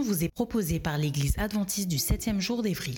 Vous 0.00 0.24
est 0.24 0.32
proposée 0.32 0.80
par 0.80 0.96
l'Église 0.96 1.36
adventiste 1.38 1.88
du 1.88 1.96
7e 1.96 2.40
jour 2.40 2.62
d'Évry. 2.62 2.94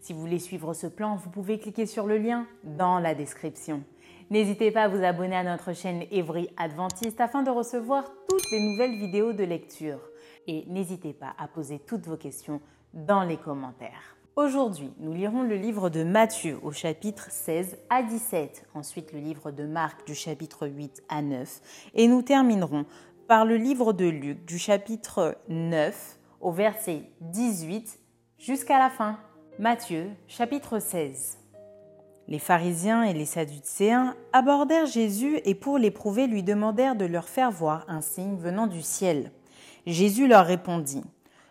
Si 0.00 0.12
vous 0.12 0.20
voulez 0.20 0.38
suivre 0.38 0.74
ce 0.74 0.86
plan, 0.86 1.16
vous 1.16 1.30
pouvez 1.30 1.58
cliquer 1.58 1.86
sur 1.86 2.06
le 2.06 2.18
lien 2.18 2.46
dans 2.62 2.98
la 2.98 3.14
description. 3.14 3.82
N'hésitez 4.30 4.70
pas 4.70 4.84
à 4.84 4.88
vous 4.88 5.02
abonner 5.02 5.36
à 5.36 5.44
notre 5.44 5.72
chaîne 5.72 6.04
Évry 6.10 6.48
Adventiste 6.56 7.20
afin 7.20 7.42
de 7.42 7.50
recevoir 7.50 8.04
toutes 8.28 8.50
les 8.52 8.60
nouvelles 8.60 8.96
vidéos 8.98 9.32
de 9.32 9.44
lecture. 9.44 10.00
Et 10.46 10.64
n'hésitez 10.68 11.12
pas 11.12 11.34
à 11.38 11.48
poser 11.48 11.80
toutes 11.80 12.06
vos 12.06 12.16
questions 12.16 12.60
dans 12.92 13.24
les 13.24 13.36
commentaires. 13.36 14.16
Aujourd'hui, 14.36 14.92
nous 14.98 15.14
lirons 15.14 15.42
le 15.42 15.56
livre 15.56 15.88
de 15.88 16.04
Matthieu 16.04 16.58
au 16.62 16.70
chapitre 16.70 17.28
16 17.30 17.78
à 17.88 18.02
17, 18.02 18.66
ensuite 18.74 19.12
le 19.12 19.18
livre 19.18 19.50
de 19.50 19.64
Marc 19.64 20.06
du 20.06 20.14
chapitre 20.14 20.68
8 20.68 21.02
à 21.08 21.22
9, 21.22 21.90
et 21.94 22.06
nous 22.06 22.20
terminerons 22.20 22.84
par 23.26 23.44
le 23.44 23.56
livre 23.56 23.92
de 23.92 24.04
Luc 24.04 24.44
du 24.44 24.58
chapitre 24.58 25.38
9 25.48 26.15
au 26.46 26.52
verset 26.52 27.02
18 27.22 27.98
jusqu'à 28.38 28.78
la 28.78 28.88
fin. 28.88 29.18
Matthieu 29.58 30.10
chapitre 30.28 30.78
16. 30.78 31.38
Les 32.28 32.38
pharisiens 32.38 33.02
et 33.02 33.12
les 33.14 33.24
sadducéens 33.24 34.14
abordèrent 34.32 34.86
Jésus 34.86 35.40
et 35.44 35.56
pour 35.56 35.76
l'éprouver 35.76 36.28
lui 36.28 36.44
demandèrent 36.44 36.94
de 36.94 37.04
leur 37.04 37.28
faire 37.28 37.50
voir 37.50 37.84
un 37.88 38.00
signe 38.00 38.36
venant 38.36 38.68
du 38.68 38.80
ciel. 38.80 39.32
Jésus 39.86 40.28
leur 40.28 40.46
répondit, 40.46 41.02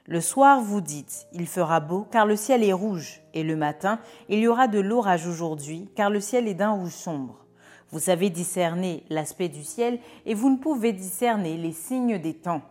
Le 0.06 0.22
soir 0.22 0.62
vous 0.62 0.80
dites, 0.80 1.28
il 1.34 1.46
fera 1.46 1.82
beau 1.82 2.08
car 2.10 2.26
le 2.26 2.38
ciel 2.38 2.64
est 2.64 2.72
rouge, 2.72 3.22
et 3.34 3.44
le 3.44 3.58
matin, 3.58 4.00
il 4.30 4.40
y 4.40 4.48
aura 4.48 4.70
de 4.70 4.80
l'orage 4.80 5.28
aujourd'hui 5.28 5.90
car 5.98 6.10
le 6.10 6.22
ciel 6.22 6.48
est 6.48 6.54
d'un 6.54 6.72
rouge 6.72 6.94
sombre. 6.94 7.46
Vous 7.90 8.00
savez 8.00 8.30
discerner 8.30 9.04
l'aspect 9.10 9.50
du 9.50 9.66
ciel 9.66 10.00
et 10.26 10.34
vous 10.34 10.50
ne 10.50 10.58
pouvez 10.58 10.94
discerner 10.94 11.58
les 11.58 11.74
signes 11.74 12.18
des 12.18 12.34
temps. 12.34 12.62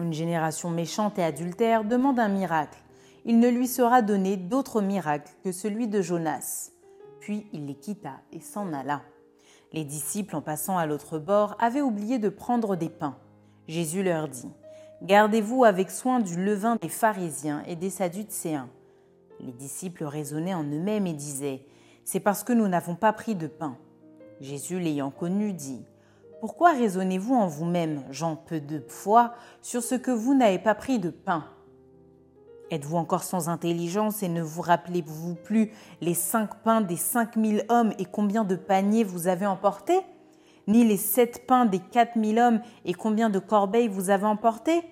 Une 0.00 0.12
génération 0.12 0.70
méchante 0.70 1.18
et 1.18 1.24
adultère 1.24 1.82
demande 1.82 2.20
un 2.20 2.28
miracle. 2.28 2.78
Il 3.24 3.40
ne 3.40 3.48
lui 3.48 3.66
sera 3.66 4.00
donné 4.00 4.36
d'autre 4.36 4.80
miracle 4.80 5.32
que 5.42 5.50
celui 5.50 5.88
de 5.88 6.00
Jonas. 6.02 6.70
Puis 7.18 7.48
il 7.52 7.66
les 7.66 7.74
quitta 7.74 8.20
et 8.32 8.40
s'en 8.40 8.72
alla. 8.72 9.02
Les 9.72 9.84
disciples, 9.84 10.36
en 10.36 10.40
passant 10.40 10.78
à 10.78 10.86
l'autre 10.86 11.18
bord, 11.18 11.56
avaient 11.58 11.80
oublié 11.80 12.20
de 12.20 12.28
prendre 12.28 12.76
des 12.76 12.88
pains. 12.88 13.16
Jésus 13.66 14.04
leur 14.04 14.28
dit 14.28 14.52
Gardez-vous 15.02 15.64
avec 15.64 15.90
soin 15.90 16.20
du 16.20 16.42
levain 16.44 16.76
des 16.76 16.88
pharisiens 16.88 17.64
et 17.66 17.74
des 17.74 17.90
sadducéens. 17.90 18.68
Les 19.40 19.52
disciples 19.52 20.04
raisonnaient 20.04 20.54
en 20.54 20.62
eux-mêmes 20.62 21.08
et 21.08 21.12
disaient 21.12 21.64
C'est 22.04 22.20
parce 22.20 22.44
que 22.44 22.52
nous 22.52 22.68
n'avons 22.68 22.94
pas 22.94 23.12
pris 23.12 23.34
de 23.34 23.48
pain. 23.48 23.76
Jésus, 24.40 24.78
l'ayant 24.78 25.10
connu, 25.10 25.52
dit 25.52 25.84
Pourquoi 26.40 26.72
raisonnez-vous 26.72 27.34
en 27.34 27.48
vous-même, 27.48 28.04
Jean 28.10 28.36
peu 28.36 28.60
de 28.60 28.80
foi, 28.86 29.34
sur 29.60 29.82
ce 29.82 29.96
que 29.96 30.12
vous 30.12 30.34
n'avez 30.34 30.60
pas 30.60 30.76
pris 30.76 31.00
de 31.00 31.10
pain? 31.10 31.44
Êtes-vous 32.70 32.96
encore 32.96 33.24
sans 33.24 33.48
intelligence 33.48 34.22
et 34.22 34.28
ne 34.28 34.42
vous 34.42 34.62
rappelez-vous 34.62 35.34
plus 35.34 35.72
les 36.00 36.14
cinq 36.14 36.54
pains 36.62 36.80
des 36.80 36.96
cinq 36.96 37.34
mille 37.34 37.64
hommes 37.68 37.92
et 37.98 38.04
combien 38.04 38.44
de 38.44 38.54
paniers 38.54 39.02
vous 39.02 39.26
avez 39.26 39.46
emportés? 39.46 39.98
Ni 40.68 40.84
les 40.84 40.96
sept 40.98 41.44
pains 41.46 41.66
des 41.66 41.80
quatre 41.80 42.14
mille 42.14 42.38
hommes 42.38 42.60
et 42.84 42.94
combien 42.94 43.30
de 43.30 43.40
corbeilles 43.40 43.88
vous 43.88 44.10
avez 44.10 44.26
emportés 44.26 44.82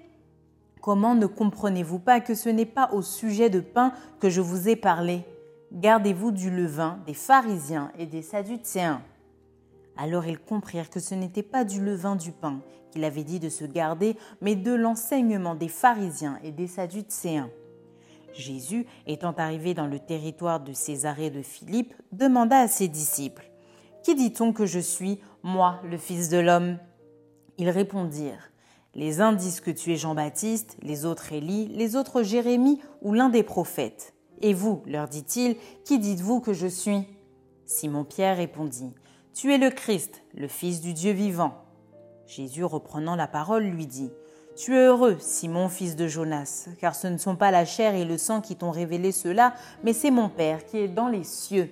Comment 0.81 1.15
ne 1.15 1.27
comprenez-vous 1.27 1.99
pas 1.99 2.21
que 2.21 2.35
ce 2.35 2.49
n'est 2.49 2.65
pas 2.65 2.91
au 2.93 3.03
sujet 3.03 3.51
de 3.51 3.61
pain 3.61 3.93
que 4.21 4.31
je 4.31 4.41
vous 4.41 4.69
ai 4.69 4.75
parlé? 4.75 5.25
Gardez-vous 5.73 6.33
du 6.33 6.51
levain 6.51 6.99
des 7.07 7.15
pharisiens 7.15 7.93
et 7.99 8.07
des 8.07 8.23
sadducéens. 8.23 9.03
Alors 9.97 10.27
ils 10.27 10.39
comprirent 10.39 10.91
que 10.91 11.01
ce 11.01 11.15
n'était 11.15 11.43
pas 11.43 11.65
du 11.65 11.83
levain 11.83 12.17
du 12.17 12.33
pain 12.33 12.61
qu'il 12.91 13.05
avait 13.05 13.25
dit 13.25 13.41
de 13.41 13.49
se 13.49 13.65
garder, 13.65 14.17
mais 14.41 14.55
de 14.55 14.73
l'enseignement 14.73 15.55
des 15.55 15.69
pharisiens 15.69 16.39
et 16.43 16.53
des 16.53 16.67
sadducéens. 16.67 17.51
Jésus, 18.33 18.87
étant 19.07 19.33
arrivé 19.33 19.75
dans 19.75 19.87
le 19.87 19.99
territoire 19.99 20.61
de 20.61 20.73
Césarée 20.73 21.31
de 21.31 21.43
Philippe, 21.43 21.95
demanda 22.13 22.59
à 22.59 22.69
ses 22.69 22.89
disciples 22.89 23.51
Qui 24.03 24.15
dit-on 24.15 24.53
que 24.53 24.67
je 24.67 24.79
suis, 24.79 25.21
moi, 25.43 25.81
le 25.85 25.97
Fils 25.97 26.29
de 26.29 26.39
l'homme? 26.39 26.79
Ils 27.59 27.71
répondirent 27.71 28.51
Les 28.95 29.21
uns 29.21 29.33
disent 29.33 29.61
que 29.61 29.71
tu 29.71 29.93
es 29.93 29.97
Jean-Baptiste, 29.97 30.77
les 30.83 31.05
autres 31.07 31.33
Élie, 31.33 31.69
les 31.69 31.97
autres 31.97 32.23
Jérémie 32.23 32.81
ou 33.03 33.13
l'un 33.13 33.31
des 33.31 33.43
prophètes. 33.43 34.15
Et 34.43 34.53
vous, 34.53 34.83
leur 34.87 35.09
dit-il, 35.09 35.57
qui 35.85 35.99
dites-vous 35.99 36.41
que 36.41 36.53
je 36.53 36.67
suis? 36.67 37.07
Simon-Pierre 37.65 38.37
répondit 38.37 38.95
tu 39.37 39.53
es 39.53 39.59
le 39.59 39.69
Christ, 39.69 40.23
le 40.35 40.49
Fils 40.49 40.81
du 40.81 40.95
Dieu 40.95 41.13
vivant. 41.13 41.53
Jésus, 42.27 42.65
reprenant 42.65 43.17
la 43.17 43.27
parole, 43.27 43.65
lui 43.65 43.87
dit, 43.87 44.11
Tu 44.57 44.75
es 44.75 44.87
heureux, 44.87 45.19
Simon, 45.21 45.69
fils 45.69 45.95
de 45.95 46.09
Jonas, 46.09 46.69
car 46.81 46.95
ce 46.95 47.07
ne 47.07 47.19
sont 47.19 47.37
pas 47.37 47.51
la 47.51 47.67
chair 47.67 47.95
et 47.95 48.07
le 48.07 48.17
sang 48.17 48.41
qui 48.41 48.57
t'ont 48.57 48.71
révélé 48.71 49.13
cela, 49.13 49.55
mais 49.85 49.93
c'est 49.93 50.11
mon 50.11 50.31
Père 50.31 50.65
qui 50.65 50.79
est 50.79 50.89
dans 50.89 51.09
les 51.09 51.23
cieux. 51.23 51.69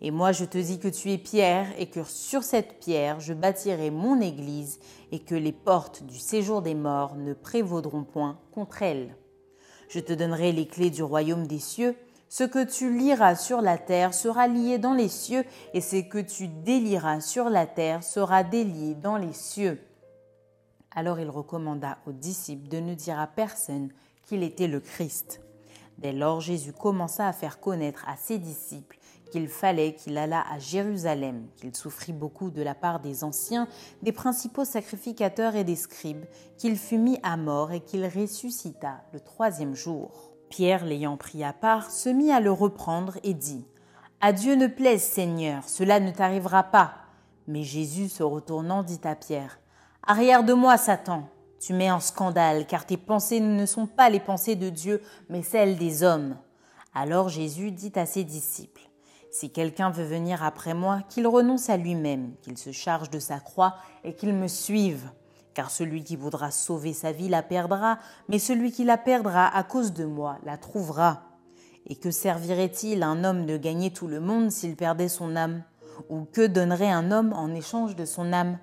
Et 0.00 0.10
moi 0.10 0.32
je 0.32 0.46
te 0.46 0.56
dis 0.56 0.78
que 0.78 0.88
tu 0.88 1.12
es 1.12 1.18
pierre, 1.18 1.66
et 1.78 1.90
que 1.90 2.02
sur 2.02 2.42
cette 2.42 2.80
pierre 2.80 3.20
je 3.20 3.34
bâtirai 3.34 3.90
mon 3.90 4.18
Église, 4.22 4.80
et 5.12 5.18
que 5.18 5.34
les 5.34 5.52
portes 5.52 6.02
du 6.02 6.18
séjour 6.18 6.62
des 6.62 6.74
morts 6.74 7.16
ne 7.16 7.34
prévaudront 7.34 8.04
point 8.04 8.38
contre 8.52 8.80
elle. 8.82 9.14
Je 9.90 10.00
te 10.00 10.14
donnerai 10.14 10.50
les 10.50 10.66
clés 10.66 10.90
du 10.90 11.02
royaume 11.02 11.46
des 11.46 11.58
cieux, 11.58 11.94
ce 12.28 12.44
que 12.44 12.64
tu 12.64 12.96
liras 12.96 13.36
sur 13.36 13.60
la 13.60 13.78
terre 13.78 14.12
sera 14.12 14.48
lié 14.48 14.78
dans 14.78 14.94
les 14.94 15.08
cieux, 15.08 15.44
et 15.74 15.80
ce 15.80 15.96
que 15.96 16.18
tu 16.18 16.48
délieras 16.48 17.20
sur 17.20 17.48
la 17.48 17.66
terre 17.66 18.02
sera 18.02 18.42
délié 18.42 18.94
dans 18.94 19.16
les 19.16 19.32
cieux. 19.32 19.80
Alors 20.90 21.20
il 21.20 21.30
recommanda 21.30 21.98
aux 22.06 22.12
disciples 22.12 22.68
de 22.68 22.80
ne 22.80 22.94
dire 22.94 23.20
à 23.20 23.26
personne 23.26 23.90
qu'il 24.24 24.42
était 24.42 24.66
le 24.66 24.80
Christ. 24.80 25.40
Dès 25.98 26.12
lors 26.12 26.40
Jésus 26.40 26.72
commença 26.72 27.28
à 27.28 27.32
faire 27.32 27.60
connaître 27.60 28.06
à 28.08 28.16
ses 28.16 28.38
disciples 28.38 28.98
qu'il 29.30 29.48
fallait 29.48 29.94
qu'il 29.94 30.18
allât 30.18 30.44
à 30.50 30.58
Jérusalem, 30.58 31.46
qu'il 31.56 31.74
souffrit 31.74 32.12
beaucoup 32.12 32.50
de 32.50 32.62
la 32.62 32.74
part 32.74 33.00
des 33.00 33.24
anciens, 33.24 33.68
des 34.02 34.12
principaux 34.12 34.64
sacrificateurs 34.64 35.56
et 35.56 35.64
des 35.64 35.76
scribes, 35.76 36.24
qu'il 36.56 36.76
fut 36.76 36.98
mis 36.98 37.18
à 37.22 37.36
mort 37.36 37.72
et 37.72 37.80
qu'il 37.80 38.06
ressuscita 38.06 39.02
le 39.12 39.20
troisième 39.20 39.74
jour. 39.74 40.35
Pierre, 40.48 40.84
l'ayant 40.84 41.16
pris 41.16 41.44
à 41.44 41.52
part, 41.52 41.90
se 41.90 42.08
mit 42.08 42.30
à 42.30 42.40
le 42.40 42.52
reprendre 42.52 43.14
et 43.24 43.34
dit 43.34 43.66
À 44.20 44.32
Dieu 44.32 44.54
ne 44.54 44.66
plaise, 44.66 45.02
Seigneur, 45.02 45.68
cela 45.68 46.00
ne 46.00 46.10
t'arrivera 46.10 46.64
pas. 46.64 46.94
Mais 47.48 47.62
Jésus, 47.62 48.08
se 48.08 48.22
retournant, 48.22 48.82
dit 48.82 49.00
à 49.04 49.14
Pierre 49.14 49.58
Arrière 50.06 50.44
de 50.44 50.52
moi, 50.52 50.76
Satan, 50.76 51.28
tu 51.60 51.72
mets 51.72 51.90
en 51.90 52.00
scandale, 52.00 52.66
car 52.66 52.86
tes 52.86 52.96
pensées 52.96 53.40
ne 53.40 53.66
sont 53.66 53.86
pas 53.86 54.08
les 54.08 54.20
pensées 54.20 54.56
de 54.56 54.68
Dieu, 54.68 55.02
mais 55.28 55.42
celles 55.42 55.78
des 55.78 56.02
hommes. 56.02 56.36
Alors 56.94 57.28
Jésus 57.28 57.72
dit 57.72 57.92
à 57.96 58.06
ses 58.06 58.24
disciples 58.24 58.88
Si 59.30 59.50
quelqu'un 59.50 59.90
veut 59.90 60.04
venir 60.04 60.42
après 60.42 60.74
moi, 60.74 61.02
qu'il 61.08 61.26
renonce 61.26 61.68
à 61.68 61.76
lui-même, 61.76 62.34
qu'il 62.40 62.56
se 62.56 62.72
charge 62.72 63.10
de 63.10 63.18
sa 63.18 63.40
croix 63.40 63.74
et 64.04 64.14
qu'il 64.14 64.32
me 64.32 64.48
suive 64.48 65.10
car 65.56 65.70
celui 65.70 66.04
qui 66.04 66.16
voudra 66.16 66.50
sauver 66.50 66.92
sa 66.92 67.12
vie 67.12 67.30
la 67.30 67.42
perdra, 67.42 67.98
mais 68.28 68.38
celui 68.38 68.72
qui 68.72 68.84
la 68.84 68.98
perdra 68.98 69.48
à 69.48 69.62
cause 69.62 69.94
de 69.94 70.04
moi 70.04 70.36
la 70.44 70.58
trouvera. 70.58 71.22
Et 71.86 71.96
que 71.96 72.10
servirait-il 72.10 73.02
un 73.02 73.24
homme 73.24 73.46
de 73.46 73.56
gagner 73.56 73.90
tout 73.90 74.06
le 74.06 74.20
monde 74.20 74.50
s'il 74.50 74.76
perdait 74.76 75.08
son 75.08 75.34
âme? 75.34 75.62
Ou 76.10 76.26
que 76.30 76.46
donnerait 76.46 76.90
un 76.90 77.10
homme 77.10 77.32
en 77.32 77.54
échange 77.54 77.96
de 77.96 78.04
son 78.04 78.34
âme? 78.34 78.58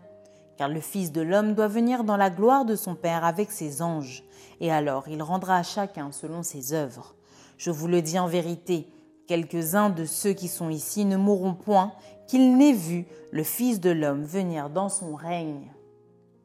Car 0.56 0.70
le 0.70 0.82
Fils 0.82 1.12
de 1.12 1.22
l'homme 1.22 1.56
doit 1.56 1.68
venir 1.68 2.04
dans 2.04 2.16
la 2.16 2.30
gloire 2.30 2.64
de 2.64 2.76
son 2.76 2.94
Père 2.94 3.26
avec 3.26 3.52
ses 3.52 3.82
anges, 3.82 4.24
et 4.62 4.72
alors 4.72 5.08
il 5.08 5.24
rendra 5.24 5.58
à 5.58 5.64
chacun 5.64 6.12
selon 6.12 6.44
ses 6.44 6.74
œuvres. 6.74 7.16
Je 7.58 7.72
vous 7.72 7.88
le 7.88 8.04
dis 8.04 8.20
en 8.20 8.28
vérité, 8.28 8.88
quelques-uns 9.26 9.90
de 9.90 10.06
ceux 10.06 10.34
qui 10.34 10.48
sont 10.48 10.70
ici 10.70 11.06
ne 11.06 11.18
mourront 11.18 11.56
point, 11.56 11.94
qu'ils 12.28 12.56
n'aient 12.56 12.72
vu 12.72 13.08
le 13.32 13.42
Fils 13.42 13.80
de 13.80 13.90
l'homme 13.90 14.24
venir 14.24 14.70
dans 14.70 14.90
son 14.90 15.16
règne. 15.16 15.72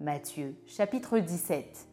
Matthieu 0.00 0.55
chapitre 0.69 1.19
17. 1.19 1.89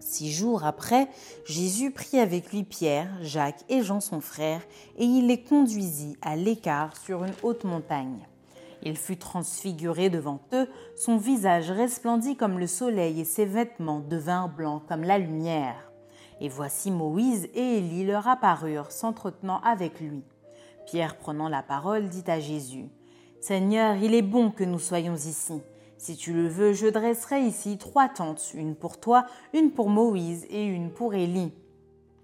Six 0.00 0.32
jours 0.32 0.64
après, 0.64 1.06
Jésus 1.46 1.92
prit 1.92 2.18
avec 2.18 2.52
lui 2.52 2.64
Pierre, 2.64 3.16
Jacques 3.20 3.62
et 3.68 3.82
Jean 3.82 4.00
son 4.00 4.20
frère, 4.20 4.60
et 4.98 5.04
il 5.04 5.28
les 5.28 5.40
conduisit 5.40 6.16
à 6.20 6.34
l'écart 6.34 6.96
sur 6.96 7.22
une 7.22 7.34
haute 7.44 7.62
montagne. 7.62 8.26
Il 8.82 8.96
fut 8.96 9.18
transfiguré 9.18 10.10
devant 10.10 10.40
eux, 10.52 10.68
son 10.96 11.16
visage 11.16 11.70
resplendit 11.70 12.34
comme 12.34 12.58
le 12.58 12.66
soleil 12.66 13.20
et 13.20 13.24
ses 13.24 13.46
vêtements 13.46 14.00
devinrent 14.00 14.48
blancs 14.48 14.82
comme 14.88 15.04
la 15.04 15.18
lumière. 15.18 15.92
Et 16.40 16.48
voici 16.48 16.90
Moïse 16.90 17.48
et 17.54 17.78
Élie 17.78 18.04
leur 18.04 18.26
apparurent, 18.26 18.90
s'entretenant 18.90 19.60
avec 19.60 20.00
lui. 20.00 20.24
Pierre, 20.86 21.16
prenant 21.16 21.48
la 21.48 21.62
parole, 21.62 22.08
dit 22.08 22.24
à 22.26 22.40
Jésus, 22.40 22.88
Seigneur, 23.40 23.94
il 23.94 24.12
est 24.12 24.22
bon 24.22 24.50
que 24.50 24.64
nous 24.64 24.80
soyons 24.80 25.14
ici. 25.14 25.62
Si 26.02 26.16
tu 26.16 26.32
le 26.32 26.48
veux, 26.48 26.72
je 26.72 26.88
dresserai 26.88 27.42
ici 27.42 27.78
trois 27.78 28.08
tentes, 28.08 28.54
une 28.54 28.74
pour 28.74 28.98
toi, 28.98 29.24
une 29.54 29.70
pour 29.70 29.88
Moïse 29.88 30.44
et 30.50 30.64
une 30.64 30.90
pour 30.90 31.14
Élie. 31.14 31.52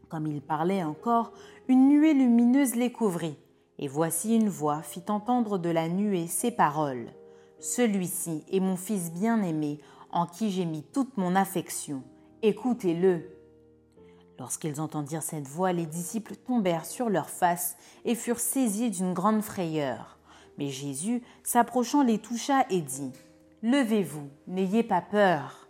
Comme 0.09 0.27
il 0.27 0.43
parlait 0.43 0.83
encore, 0.83 1.31
une 1.69 1.87
nuée 1.87 2.13
lumineuse 2.13 2.75
les 2.75 2.91
couvrit, 2.91 3.39
et 3.79 3.87
voici 3.87 4.35
une 4.35 4.49
voix 4.49 4.83
fit 4.83 5.05
entendre 5.07 5.59
de 5.59 5.69
la 5.69 5.89
nuée 5.89 6.27
ces 6.27 6.51
paroles. 6.51 7.07
Celui-ci 7.61 8.45
est 8.51 8.59
mon 8.59 8.75
fils 8.75 9.13
bien-aimé, 9.13 9.79
en 10.11 10.27
qui 10.27 10.51
j'ai 10.51 10.65
mis 10.65 10.83
toute 10.83 11.17
mon 11.17 11.37
affection. 11.37 12.03
Écoutez-le. 12.43 13.31
Lorsqu'ils 14.41 14.81
entendirent 14.81 15.23
cette 15.23 15.47
voix, 15.47 15.73
les 15.73 15.87
disciples 15.87 16.35
tombèrent 16.35 16.85
sur 16.85 17.09
leurs 17.09 17.31
faces 17.31 17.77
et 18.05 18.17
furent 18.17 18.41
saisis 18.41 18.91
d'une 18.91 19.15
grande 19.15 19.43
frayeur. 19.43 20.19
Mais 20.59 20.69
Jésus, 20.69 21.23
s'approchant, 21.45 22.03
les 22.03 22.19
toucha 22.19 22.67
et 22.71 22.81
dit 22.81 23.13
Levez-vous, 23.63 24.31
n'ayez 24.47 24.85
pas 24.85 25.01
peur. 25.01 25.69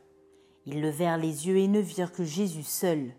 Ils 0.66 0.82
levèrent 0.82 1.16
les 1.16 1.46
yeux 1.46 1.56
et 1.56 1.68
ne 1.68 1.80
virent 1.80 2.12
que 2.12 2.22
Jésus 2.22 2.62
seul. 2.62 3.12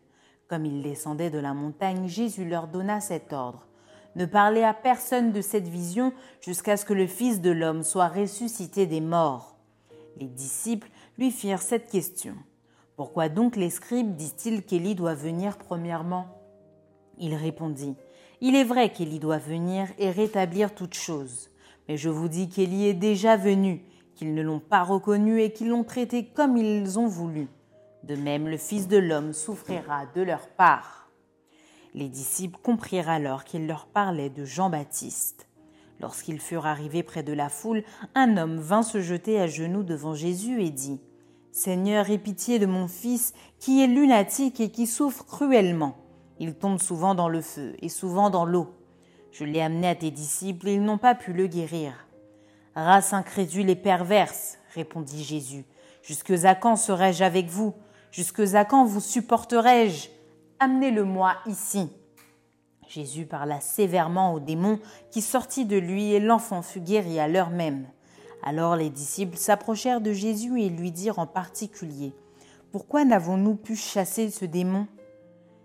Comme 0.47 0.63
ils 0.63 0.83
descendaient 0.83 1.31
de 1.31 1.39
la 1.39 1.55
montagne, 1.55 2.07
Jésus 2.07 2.45
leur 2.45 2.67
donna 2.67 2.99
cet 2.99 3.33
ordre. 3.33 3.67
Ne 4.15 4.25
parlez 4.25 4.61
à 4.61 4.75
personne 4.75 5.31
de 5.31 5.41
cette 5.41 5.67
vision 5.67 6.13
jusqu'à 6.41 6.77
ce 6.77 6.85
que 6.85 6.93
le 6.93 7.07
Fils 7.07 7.41
de 7.41 7.49
l'homme 7.49 7.81
soit 7.81 8.09
ressuscité 8.09 8.85
des 8.85 9.01
morts. 9.01 9.57
Les 10.17 10.27
disciples 10.27 10.89
lui 11.17 11.31
firent 11.31 11.63
cette 11.63 11.89
question. 11.89 12.35
Pourquoi 12.95 13.27
donc 13.27 13.55
les 13.55 13.71
scribes 13.71 14.15
disent-ils 14.15 14.63
qu'Élie 14.63 14.93
doit 14.93 15.15
venir 15.15 15.57
premièrement? 15.57 16.27
Il 17.17 17.33
répondit. 17.33 17.95
Il 18.39 18.55
est 18.55 18.63
vrai 18.63 18.91
qu'Élie 18.91 19.19
doit 19.19 19.39
venir 19.39 19.87
et 19.97 20.11
rétablir 20.11 20.75
toutes 20.75 20.93
choses. 20.93 21.49
Mais 21.87 21.97
je 21.97 22.09
vous 22.09 22.27
dis 22.27 22.49
qu'Élie 22.49 22.85
est 22.85 22.93
déjà 22.93 23.35
venu 23.35 23.83
qu'ils 24.19 24.33
ne 24.33 24.41
l'ont 24.41 24.59
pas 24.59 24.83
reconnu 24.83 25.41
et 25.41 25.53
qu'ils 25.53 25.69
l'ont 25.69 25.85
traité 25.85 26.25
comme 26.25 26.57
ils 26.57 26.99
ont 26.99 27.07
voulu. 27.07 27.47
De 28.03 28.17
même, 28.17 28.49
le 28.49 28.57
Fils 28.57 28.89
de 28.89 28.97
l'homme 28.97 29.31
souffrira 29.31 30.07
de 30.13 30.21
leur 30.21 30.49
part. 30.49 31.09
Les 31.93 32.09
disciples 32.09 32.59
comprirent 32.61 33.07
alors 33.07 33.45
qu'il 33.45 33.65
leur 33.65 33.85
parlait 33.85 34.29
de 34.29 34.43
Jean-Baptiste. 34.43 35.47
Lorsqu'ils 36.01 36.41
furent 36.41 36.65
arrivés 36.65 37.01
près 37.01 37.23
de 37.23 37.31
la 37.31 37.47
foule, 37.47 37.81
un 38.13 38.35
homme 38.35 38.57
vint 38.57 38.83
se 38.83 38.99
jeter 38.99 39.39
à 39.39 39.47
genoux 39.47 39.83
devant 39.83 40.15
Jésus 40.15 40.61
et 40.63 40.69
dit 40.69 40.99
Seigneur, 41.53 42.09
aie 42.09 42.17
pitié 42.17 42.59
de 42.59 42.65
mon 42.65 42.89
fils 42.89 43.33
qui 43.57 43.81
est 43.81 43.87
lunatique 43.87 44.59
et 44.59 44.69
qui 44.69 44.85
souffre 44.85 45.25
cruellement. 45.25 45.95
Il 46.39 46.55
tombe 46.55 46.81
souvent 46.81 47.15
dans 47.15 47.29
le 47.29 47.39
feu 47.39 47.77
et 47.81 47.87
souvent 47.87 48.29
dans 48.29 48.43
l'eau. 48.43 48.67
Je 49.31 49.45
l'ai 49.45 49.61
amené 49.61 49.87
à 49.87 49.95
tes 49.95 50.11
disciples 50.11 50.67
et 50.67 50.73
ils 50.73 50.83
n'ont 50.83 50.97
pas 50.97 51.15
pu 51.15 51.31
le 51.31 51.47
guérir. 51.47 51.93
Race 52.85 53.13
incrédule 53.13 53.69
et 53.69 53.75
perverse, 53.75 54.57
répondit 54.75 55.23
Jésus, 55.23 55.65
jusque 56.03 56.31
à 56.31 56.55
quand 56.55 56.75
serai-je 56.75 57.23
avec 57.23 57.47
vous? 57.47 57.73
Jusque 58.11 58.39
à 58.53 58.65
quand 58.65 58.85
vous 58.85 59.01
supporterai-je? 59.01 60.09
Amenez-le-moi 60.59 61.35
ici. 61.45 61.89
Jésus 62.87 63.25
parla 63.25 63.61
sévèrement 63.61 64.33
au 64.33 64.39
démon 64.39 64.79
qui 65.11 65.21
sortit 65.21 65.65
de 65.65 65.77
lui 65.77 66.11
et 66.11 66.19
l'enfant 66.19 66.63
fut 66.63 66.81
guéri 66.81 67.19
à 67.19 67.27
l'heure 67.27 67.51
même. 67.51 67.85
Alors 68.43 68.75
les 68.75 68.89
disciples 68.89 69.37
s'approchèrent 69.37 70.01
de 70.01 70.11
Jésus 70.11 70.61
et 70.61 70.69
lui 70.69 70.91
dirent 70.91 71.19
en 71.19 71.27
particulier 71.27 72.13
Pourquoi 72.71 73.05
n'avons-nous 73.05 73.55
pu 73.55 73.75
chasser 73.75 74.31
ce 74.31 74.45
démon? 74.45 74.87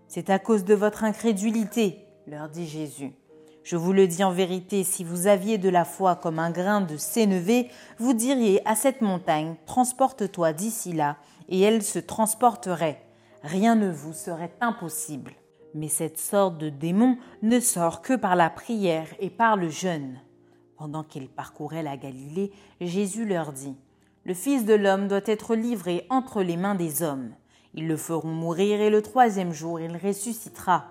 C'est 0.07 0.29
à 0.29 0.37
cause 0.37 0.63
de 0.65 0.75
votre 0.75 1.03
incrédulité, 1.03 2.05
leur 2.27 2.47
dit 2.47 2.67
Jésus. 2.67 3.13
Je 3.65 3.77
vous 3.77 3.93
le 3.93 4.05
dis 4.05 4.23
en 4.23 4.31
vérité, 4.31 4.83
si 4.83 5.03
vous 5.03 5.25
aviez 5.25 5.57
de 5.57 5.69
la 5.69 5.85
foi 5.85 6.15
comme 6.15 6.37
un 6.37 6.51
grain 6.51 6.81
de 6.81 6.97
sénévé, 6.97 7.71
vous 7.97 8.13
diriez 8.13 8.61
à 8.67 8.75
cette 8.75 9.01
montagne, 9.01 9.55
transporte-toi 9.65 10.53
d'ici 10.53 10.93
là, 10.93 11.17
et 11.49 11.61
elle 11.61 11.81
se 11.81 11.97
transporterait. 11.97 13.01
Rien 13.41 13.73
ne 13.73 13.89
vous 13.89 14.13
serait 14.13 14.53
impossible. 14.61 15.31
Mais 15.73 15.87
cette 15.87 16.19
sorte 16.19 16.59
de 16.59 16.69
démon 16.69 17.17
ne 17.41 17.59
sort 17.59 18.03
que 18.03 18.13
par 18.13 18.35
la 18.35 18.51
prière 18.51 19.07
et 19.19 19.31
par 19.31 19.57
le 19.57 19.69
jeûne. 19.69 20.19
Pendant 20.77 21.03
qu'ils 21.03 21.27
parcouraient 21.27 21.81
la 21.81 21.97
Galilée, 21.97 22.51
Jésus 22.81 23.25
leur 23.25 23.51
dit, 23.51 23.75
Le 24.25 24.35
Fils 24.35 24.65
de 24.65 24.75
l'homme 24.75 25.07
doit 25.07 25.21
être 25.25 25.55
livré 25.55 26.05
entre 26.11 26.43
les 26.43 26.55
mains 26.55 26.75
des 26.75 27.01
hommes. 27.01 27.31
Ils 27.73 27.87
le 27.87 27.97
feront 27.97 28.27
mourir 28.27 28.79
et 28.79 28.91
le 28.91 29.01
troisième 29.01 29.53
jour 29.53 29.79
il 29.79 29.97
ressuscitera 29.97 30.85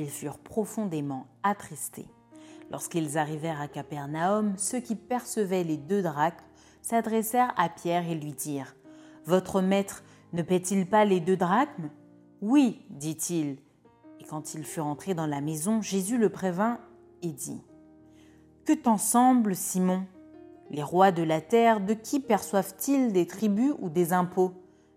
ils 0.00 0.10
furent 0.10 0.38
profondément 0.38 1.26
attristés. 1.42 2.06
Lorsqu'ils 2.70 3.18
arrivèrent 3.18 3.60
à 3.60 3.68
Capernaum, 3.68 4.54
ceux 4.56 4.80
qui 4.80 4.94
percevaient 4.94 5.64
les 5.64 5.76
deux 5.76 6.02
drachmes 6.02 6.36
s'adressèrent 6.82 7.52
à 7.56 7.68
Pierre 7.68 8.08
et 8.08 8.14
lui 8.14 8.32
dirent 8.32 8.74
Votre 9.26 9.60
maître 9.60 10.02
ne 10.32 10.42
paie-t-il 10.42 10.86
pas 10.86 11.04
les 11.04 11.20
deux 11.20 11.36
drachmes 11.36 11.90
Oui, 12.40 12.86
dit-il. 12.90 13.58
Et 14.20 14.24
quand 14.24 14.54
il 14.54 14.64
fut 14.64 14.80
entré 14.80 15.14
dans 15.14 15.26
la 15.26 15.40
maison, 15.40 15.82
Jésus 15.82 16.16
le 16.16 16.28
prévint 16.28 16.78
et 17.22 17.32
dit 17.32 17.60
Que 18.64 18.72
t'en 18.72 18.98
semble, 18.98 19.56
Simon 19.56 20.04
Les 20.70 20.82
rois 20.82 21.10
de 21.10 21.24
la 21.24 21.40
terre, 21.40 21.80
de 21.80 21.94
qui 21.94 22.20
perçoivent-ils 22.20 23.12
des 23.12 23.26
tribus 23.26 23.74
ou 23.80 23.90
des 23.90 24.12
impôts? 24.12 24.52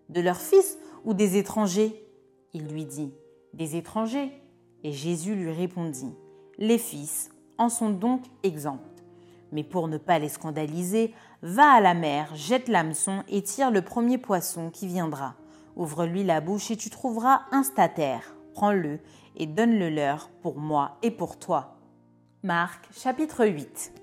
De 0.10 0.22
leurs 0.22 0.42
fils 0.42 0.78
ou 1.06 1.16
des 1.16 1.38
étrangers? 1.38 2.08
Il 2.54 2.68
lui 2.68 2.86
dit 2.86 3.12
Des 3.54 3.76
étrangers. 3.76 4.43
Et 4.84 4.92
Jésus 4.92 5.36
lui 5.36 5.52
répondit, 5.52 6.14
Les 6.58 6.78
fils 6.78 7.30
en 7.58 7.70
sont 7.70 7.90
donc 7.90 8.22
exempts. 8.44 8.80
Mais 9.52 9.64
pour 9.64 9.88
ne 9.88 9.98
pas 9.98 10.20
les 10.20 10.30
scandaliser, 10.30 11.14
va 11.42 11.74
à 11.74 11.82
la 11.82 11.94
mer, 11.94 12.36
jette 12.36 12.68
l'hameçon 12.68 13.24
et 13.30 13.44
tire 13.44 13.72
le 13.72 13.82
premier 13.82 14.18
poisson 14.18 14.70
qui 14.72 14.88
viendra. 14.88 15.36
Ouvre-lui 15.76 16.24
la 16.24 16.42
bouche 16.42 16.72
et 16.72 16.78
tu 16.78 16.90
trouveras 16.90 17.42
un 17.52 17.64
statère. 17.64 18.36
Prends-le 18.54 19.00
et 19.36 19.46
donne-le 19.46 19.90
leur 19.90 20.30
pour 20.42 20.58
moi 20.58 20.98
et 21.02 21.12
pour 21.12 21.38
toi. 21.38 21.78
Marc 22.44 22.90
chapitre 22.94 23.46
8 23.46 23.94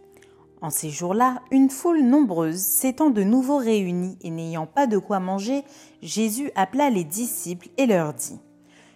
En 0.62 0.70
ces 0.70 0.90
jours-là, 0.90 1.42
une 1.50 1.70
foule 1.70 2.02
nombreuse 2.02 2.60
s'étant 2.60 3.10
de 3.10 3.22
nouveau 3.22 3.58
réunie 3.58 4.18
et 4.22 4.30
n'ayant 4.30 4.66
pas 4.66 4.86
de 4.86 4.98
quoi 4.98 5.20
manger, 5.20 5.62
Jésus 6.02 6.50
appela 6.54 6.90
les 6.90 7.04
disciples 7.04 7.68
et 7.76 7.86
leur 7.86 8.14
dit 8.14 8.40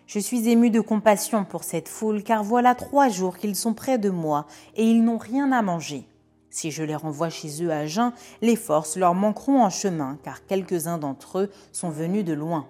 je 0.07 0.19
suis 0.19 0.49
ému 0.49 0.71
de 0.71 0.81
compassion 0.81 1.45
pour 1.45 1.65
cette 1.65 1.89
foule, 1.89 2.23
car 2.23 2.45
voilà 2.45 2.75
trois 2.75 3.09
jours 3.09 3.39
qu'ils 3.39 3.57
sont 3.57 3.75
près 3.75 3.99
de 3.99 4.11
moi, 4.11 4.47
et 4.77 4.85
ils 4.85 5.03
n'ont 5.03 5.19
rien 5.19 5.51
à 5.53 5.63
manger. 5.63 6.07
Si 6.51 6.71
je 6.71 6.85
les 6.85 6.95
renvoie 6.95 7.31
chez 7.31 7.65
eux 7.65 7.73
à 7.73 7.87
jeun, 7.87 8.13
les 8.43 8.57
forces 8.57 8.97
leur 8.97 9.15
manqueront 9.15 9.63
en 9.63 9.71
chemin, 9.71 10.19
car 10.23 10.47
quelques-uns 10.47 10.99
d'entre 10.99 11.41
eux 11.41 11.51
sont 11.73 11.91
venus 11.91 12.25
de 12.25 12.33
loin. 12.33 12.69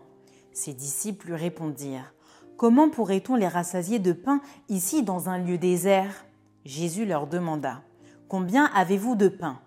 Ses 0.53 0.73
disciples 0.73 1.26
lui 1.26 1.37
répondirent. 1.37 2.14
Comment 2.57 2.88
pourrait-on 2.88 3.35
les 3.35 3.49
rassasier 3.49 3.99
de 3.99 4.12
pain 4.12 4.41
ici 4.69 5.03
dans 5.03 5.29
un 5.29 5.38
lieu 5.38 5.59
désert? 5.59 6.25
Jésus 6.64 7.05
leur 7.05 7.26
demanda. 7.26 7.83
Combien 8.29 8.67
avez-vous 8.75 9.17
de 9.17 9.29
pain 9.29 9.59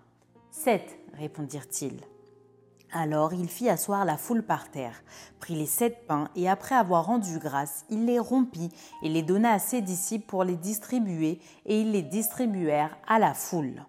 Sept, 0.50 0.98
répondirent-ils. 1.14 2.00
Alors 2.92 3.34
il 3.34 3.48
fit 3.48 3.68
asseoir 3.68 4.06
la 4.06 4.16
foule 4.16 4.42
par 4.42 4.70
terre, 4.70 5.02
prit 5.40 5.54
les 5.54 5.66
sept 5.66 6.06
pains, 6.06 6.30
et 6.34 6.48
après 6.48 6.74
avoir 6.74 7.04
rendu 7.04 7.38
grâce, 7.38 7.84
il 7.90 8.06
les 8.06 8.18
rompit 8.18 8.70
et 9.02 9.10
les 9.10 9.22
donna 9.22 9.52
à 9.52 9.58
ses 9.58 9.82
disciples 9.82 10.26
pour 10.26 10.42
les 10.42 10.56
distribuer, 10.56 11.38
et 11.66 11.82
ils 11.82 11.92
les 11.92 12.02
distribuèrent 12.02 12.96
à 13.06 13.18
la 13.18 13.34
foule. 13.34 13.84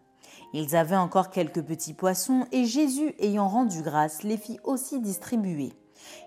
Ils 0.54 0.76
avaient 0.76 0.98
encore 0.98 1.30
quelques 1.30 1.62
petits 1.62 1.94
poissons, 1.94 2.46
et 2.52 2.66
Jésus, 2.66 3.14
ayant 3.20 3.48
rendu 3.48 3.82
grâce, 3.82 4.24
les 4.24 4.38
fit 4.38 4.60
aussi 4.66 5.00
distribuer. 5.00 5.72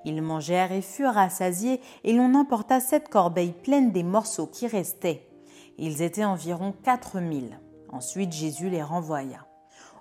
Ils 0.07 0.23
mangèrent 0.23 0.73
et 0.73 0.83
furent 0.83 1.15
rassasiés, 1.15 1.81
et 2.05 2.15
l'on 2.15 2.35
emporta 2.35 2.81
sept 2.81 3.09
corbeilles 3.09 3.53
pleines 3.53 3.93
des 3.93 4.05
morceaux 4.05 4.47
qui 4.47 4.67
restaient. 4.67 5.29
Ils 5.77 6.01
étaient 6.01 6.25
environ 6.25 6.73
quatre 6.83 7.21
mille. 7.21 7.59
Ensuite 7.91 8.33
Jésus 8.33 8.71
les 8.71 8.83
renvoya. 8.83 9.47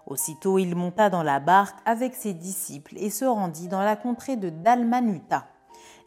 Aussitôt 0.07 0.57
il 0.57 0.75
monta 0.75 1.09
dans 1.09 1.23
la 1.23 1.39
barque 1.39 1.79
avec 1.85 2.15
ses 2.15 2.33
disciples 2.33 2.95
et 2.97 3.09
se 3.09 3.25
rendit 3.25 3.67
dans 3.67 3.81
la 3.81 3.95
contrée 3.95 4.35
de 4.35 4.49
Dalmanuta. 4.49 5.47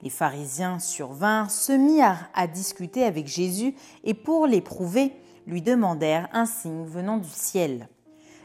Les 0.03 0.11
pharisiens 0.11 0.79
survinrent, 0.79 1.51
se 1.51 1.73
mirent 1.73 2.29
à 2.35 2.47
discuter 2.47 3.05
avec 3.05 3.27
Jésus 3.27 3.75
et 4.03 4.15
pour 4.15 4.47
l'éprouver, 4.47 5.13
lui 5.47 5.63
demandèrent 5.63 6.29
un 6.33 6.47
signe 6.47 6.85
venant 6.85 7.19
du 7.19 7.29
ciel. 7.29 7.89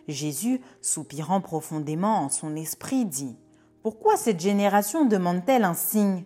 Jésus, 0.07 0.61
soupirant 0.81 1.41
profondément 1.41 2.19
en 2.19 2.29
son 2.29 2.55
esprit, 2.55 3.05
dit 3.05 3.37
Pourquoi 3.83 4.17
cette 4.17 4.39
génération 4.39 5.05
demande-t-elle 5.05 5.63
un 5.63 5.73
signe? 5.73 6.23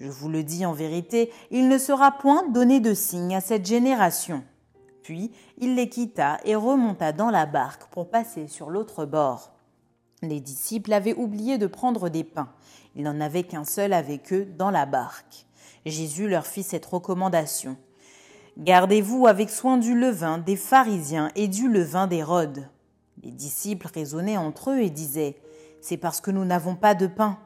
Je 0.00 0.08
vous 0.08 0.28
le 0.28 0.44
dis 0.44 0.64
en 0.64 0.72
vérité, 0.72 1.32
il 1.50 1.68
ne 1.68 1.78
sera 1.78 2.12
point 2.12 2.48
donné 2.48 2.78
de 2.80 2.94
signe 2.94 3.34
à 3.34 3.40
cette 3.40 3.66
génération. 3.66 4.44
Puis 5.08 5.30
il 5.56 5.74
les 5.74 5.88
quitta 5.88 6.36
et 6.44 6.54
remonta 6.54 7.12
dans 7.12 7.30
la 7.30 7.46
barque 7.46 7.86
pour 7.86 8.10
passer 8.10 8.46
sur 8.46 8.68
l'autre 8.68 9.06
bord. 9.06 9.54
Les 10.20 10.38
disciples 10.38 10.92
avaient 10.92 11.14
oublié 11.14 11.56
de 11.56 11.66
prendre 11.66 12.10
des 12.10 12.24
pains. 12.24 12.50
Il 12.94 13.04
n'en 13.04 13.18
avait 13.18 13.44
qu'un 13.44 13.64
seul 13.64 13.94
avec 13.94 14.34
eux 14.34 14.44
dans 14.44 14.70
la 14.70 14.84
barque. 14.84 15.46
Jésus 15.86 16.28
leur 16.28 16.46
fit 16.46 16.62
cette 16.62 16.84
recommandation. 16.84 17.78
Gardez-vous 18.58 19.26
avec 19.26 19.48
soin 19.48 19.78
du 19.78 19.98
levain 19.98 20.36
des 20.36 20.56
pharisiens 20.56 21.30
et 21.36 21.48
du 21.48 21.70
levain 21.70 22.06
d'Hérode. 22.06 22.68
Les 23.22 23.32
disciples 23.32 23.88
raisonnaient 23.94 24.36
entre 24.36 24.72
eux 24.72 24.80
et 24.80 24.90
disaient 24.90 25.38
C'est 25.80 25.96
parce 25.96 26.20
que 26.20 26.30
nous 26.30 26.44
n'avons 26.44 26.76
pas 26.76 26.94
de 26.94 27.06
pain. 27.06 27.38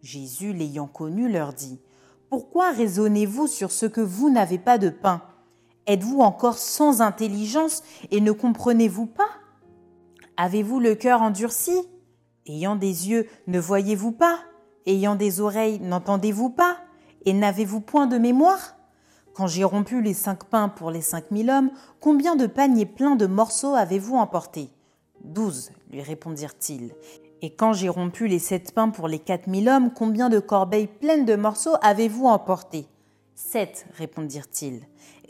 Jésus, 0.00 0.54
l'ayant 0.54 0.86
connu, 0.86 1.30
leur 1.30 1.52
dit 1.52 1.78
Pourquoi 2.30 2.72
raisonnez-vous 2.72 3.48
sur 3.48 3.70
ce 3.70 3.84
que 3.84 4.00
vous 4.00 4.30
n'avez 4.30 4.58
pas 4.58 4.78
de 4.78 4.88
pain? 4.88 5.20
Êtes-vous 5.86 6.20
encore 6.20 6.58
sans 6.58 7.00
intelligence 7.00 7.82
et 8.10 8.20
ne 8.20 8.32
comprenez-vous 8.32 9.06
pas? 9.06 9.28
Avez-vous 10.36 10.78
le 10.78 10.94
cœur 10.94 11.22
endurci? 11.22 11.72
Ayant 12.46 12.76
des 12.76 13.10
yeux, 13.10 13.26
ne 13.48 13.58
voyez-vous 13.58 14.12
pas? 14.12 14.38
Ayant 14.86 15.16
des 15.16 15.40
oreilles, 15.40 15.80
n'entendez-vous 15.80 16.50
pas? 16.50 16.78
Et 17.24 17.32
n'avez-vous 17.32 17.80
point 17.80 18.06
de 18.06 18.18
mémoire? 18.18 18.76
Quand 19.34 19.46
j'ai 19.46 19.64
rompu 19.64 20.02
les 20.02 20.14
cinq 20.14 20.44
pains 20.44 20.68
pour 20.68 20.90
les 20.90 21.00
cinq 21.00 21.30
mille 21.30 21.50
hommes, 21.50 21.70
combien 22.00 22.36
de 22.36 22.46
paniers 22.46 22.86
pleins 22.86 23.16
de 23.16 23.26
morceaux 23.26 23.74
avez-vous 23.74 24.16
emporté 24.16 24.70
Douze, 25.24 25.70
lui 25.90 26.02
répondirent-ils. 26.02 26.94
Et 27.40 27.54
quand 27.54 27.72
j'ai 27.72 27.88
rompu 27.88 28.28
les 28.28 28.38
sept 28.38 28.72
pains 28.72 28.90
pour 28.90 29.08
les 29.08 29.18
quatre 29.18 29.46
mille 29.46 29.68
hommes, 29.68 29.90
combien 29.92 30.28
de 30.28 30.38
corbeilles 30.38 30.86
pleines 30.86 31.24
de 31.24 31.34
morceaux 31.34 31.74
avez-vous 31.82 32.26
emporté 32.26 32.86
Sept, 33.34 33.86
répondirent-ils. 33.96 34.82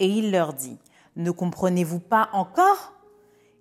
Et 0.02 0.08
il 0.08 0.32
leur 0.32 0.52
dit 0.52 0.78
Ne 1.14 1.30
comprenez-vous 1.30 2.00
pas 2.00 2.28
encore? 2.32 2.92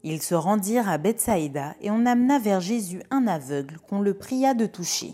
Ils 0.03 0.24
se 0.24 0.33
rendirent 0.33 0.89
à 0.89 0.98
Bethsaïda 0.98 1.75
et 1.81 1.91
on 1.91 2.07
amena 2.07 2.39
vers 2.39 2.60
Jésus 2.60 3.03
un 3.12 3.27
aveugle 3.27 3.77
qu'on 3.88 4.01
le 4.01 4.15
pria 4.15 4.55
de 4.55 4.65
toucher. 4.65 5.13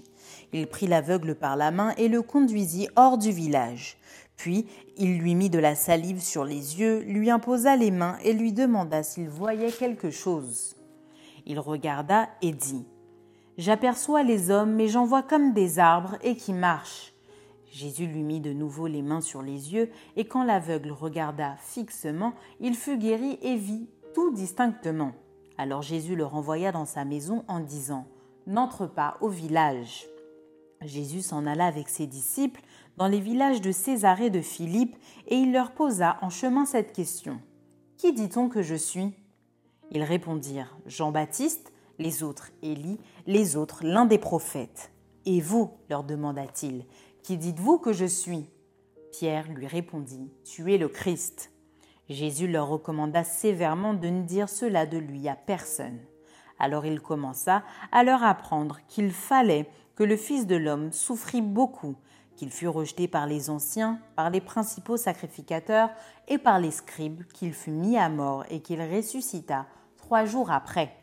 Il 0.53 0.67
prit 0.67 0.88
l'aveugle 0.88 1.36
par 1.36 1.57
la 1.57 1.69
main 1.69 1.93
et 1.98 2.07
le 2.07 2.22
conduisit 2.22 2.88
hors 2.96 3.17
du 3.17 3.31
village. 3.31 3.98
Puis 4.38 4.67
il 4.96 5.17
lui 5.17 5.36
mit 5.36 5.50
de 5.50 5.60
la 5.60 5.75
salive 5.75 6.22
sur 6.22 6.46
les 6.46 6.79
yeux, 6.79 7.00
lui 7.01 7.29
imposa 7.29 7.75
les 7.75 7.91
mains 7.91 8.17
et 8.24 8.31
lui 8.31 8.53
demanda 8.53 9.03
s'il 9.03 9.27
voyait 9.27 9.74
quelque 9.74 10.12
chose. 10.12 10.77
Il 11.46 11.60
regarda 11.60 12.29
et 12.41 12.53
dit 12.53 12.86
J'aperçois 13.57 14.24
les 14.24 14.50
hommes, 14.50 14.75
mais 14.75 14.88
j'en 14.88 15.05
vois 15.05 15.24
comme 15.24 15.51
des 15.51 15.77
arbres 15.77 16.15
et 16.24 16.38
qui 16.38 16.53
marchent. 16.53 17.17
Jésus 17.77 18.07
lui 18.07 18.24
mit 18.24 18.39
de 18.39 18.53
nouveau 18.53 18.88
les 18.88 19.03
mains 19.03 19.22
sur 19.22 19.43
les 19.43 19.72
yeux, 19.75 19.91
et 20.15 20.25
quand 20.25 20.43
l'aveugle 20.43 20.91
regarda 20.91 21.57
fixement, 21.57 22.34
il 22.60 22.74
fut 22.74 22.98
guéri 22.98 23.38
et 23.43 23.55
vit 23.55 23.88
tout 24.15 24.34
distinctement. 24.34 25.12
Alors 25.60 25.84
Jésus 25.84 26.15
le 26.15 26.25
renvoya 26.25 26.72
dans 26.72 26.86
sa 26.86 27.05
maison 27.05 27.46
en 27.48 27.60
disant 27.60 28.07
N'entre 28.48 28.88
pas 28.88 29.17
au 29.22 29.27
village. 29.29 30.07
Jésus 30.81 31.22
s'en 31.22 31.46
alla 31.46 31.67
avec 31.67 31.88
ses 31.88 32.07
disciples 32.07 32.62
dans 32.98 33.07
les 33.07 33.19
villages 33.19 33.62
de 33.62 33.72
Césarée 33.72 34.31
de 34.31 34.41
Philippe, 34.41 34.96
et 35.27 35.36
il 35.36 35.51
leur 35.51 35.72
posa 35.74 36.17
en 36.24 36.31
chemin 36.31 36.65
cette 36.65 36.93
question 36.93 37.39
Qui 37.98 38.12
dit-on 38.12 38.50
que 38.50 38.63
je 38.63 38.74
suis? 38.74 39.13
Ils 39.91 40.03
répondirent 40.03 40.75
Jean-Baptiste, 40.88 41.72
les 42.00 42.24
autres 42.24 42.50
Élie, 42.63 42.98
les 43.27 43.55
autres 43.55 43.86
l'un 43.86 44.05
des 44.05 44.17
prophètes. 44.17 44.91
Et 45.27 45.41
vous 45.41 45.69
leur 45.89 46.03
demanda-t-il 46.03 46.86
Qui 47.27 47.38
dites-vous 47.38 47.77
que 47.77 47.91
je 47.91 48.05
suis? 48.05 48.50
Pierre 49.12 49.51
lui 49.51 49.67
répondit 49.67 50.31
Tu 50.46 50.74
es 50.74 50.77
le 50.77 50.88
Christ. 50.88 51.51
Jésus 52.07 52.48
leur 52.48 52.69
recommanda 52.69 53.25
sévèrement 53.25 53.93
de 53.93 54.07
ne 54.07 54.24
dire 54.24 54.48
cela 54.48 54.86
de 54.86 54.98
lui 54.98 55.27
à 55.27 55.36
personne. 55.36 56.00
Alors 56.57 56.86
il 56.86 57.01
commença 57.01 57.63
à 57.91 58.05
leur 58.05 58.24
apprendre 58.24 58.79
qu'il 58.88 59.12
fallait 59.12 59.69
que 59.98 60.05
le 60.05 60.15
Fils 60.15 60.48
de 60.48 60.55
l'homme 60.55 60.93
souffrit 60.93 61.41
beaucoup, 61.41 61.98
qu'il 62.38 62.50
fut 62.50 62.69
rejeté 62.69 63.10
par 63.10 63.27
les 63.27 63.50
anciens, 63.50 64.00
par 64.15 64.29
les 64.29 64.39
principaux 64.39 64.96
sacrificateurs 64.96 65.89
et 66.29 66.38
par 66.38 66.60
les 66.60 66.72
scribes, 66.72 67.25
qu'il 67.34 67.51
fut 67.51 67.72
mis 67.72 67.98
à 67.98 68.07
mort 68.07 68.46
et 68.50 68.62
qu'il 68.62 68.81
ressuscita 68.81 69.65
trois 69.98 70.24
jours 70.24 70.50
après. 70.50 70.96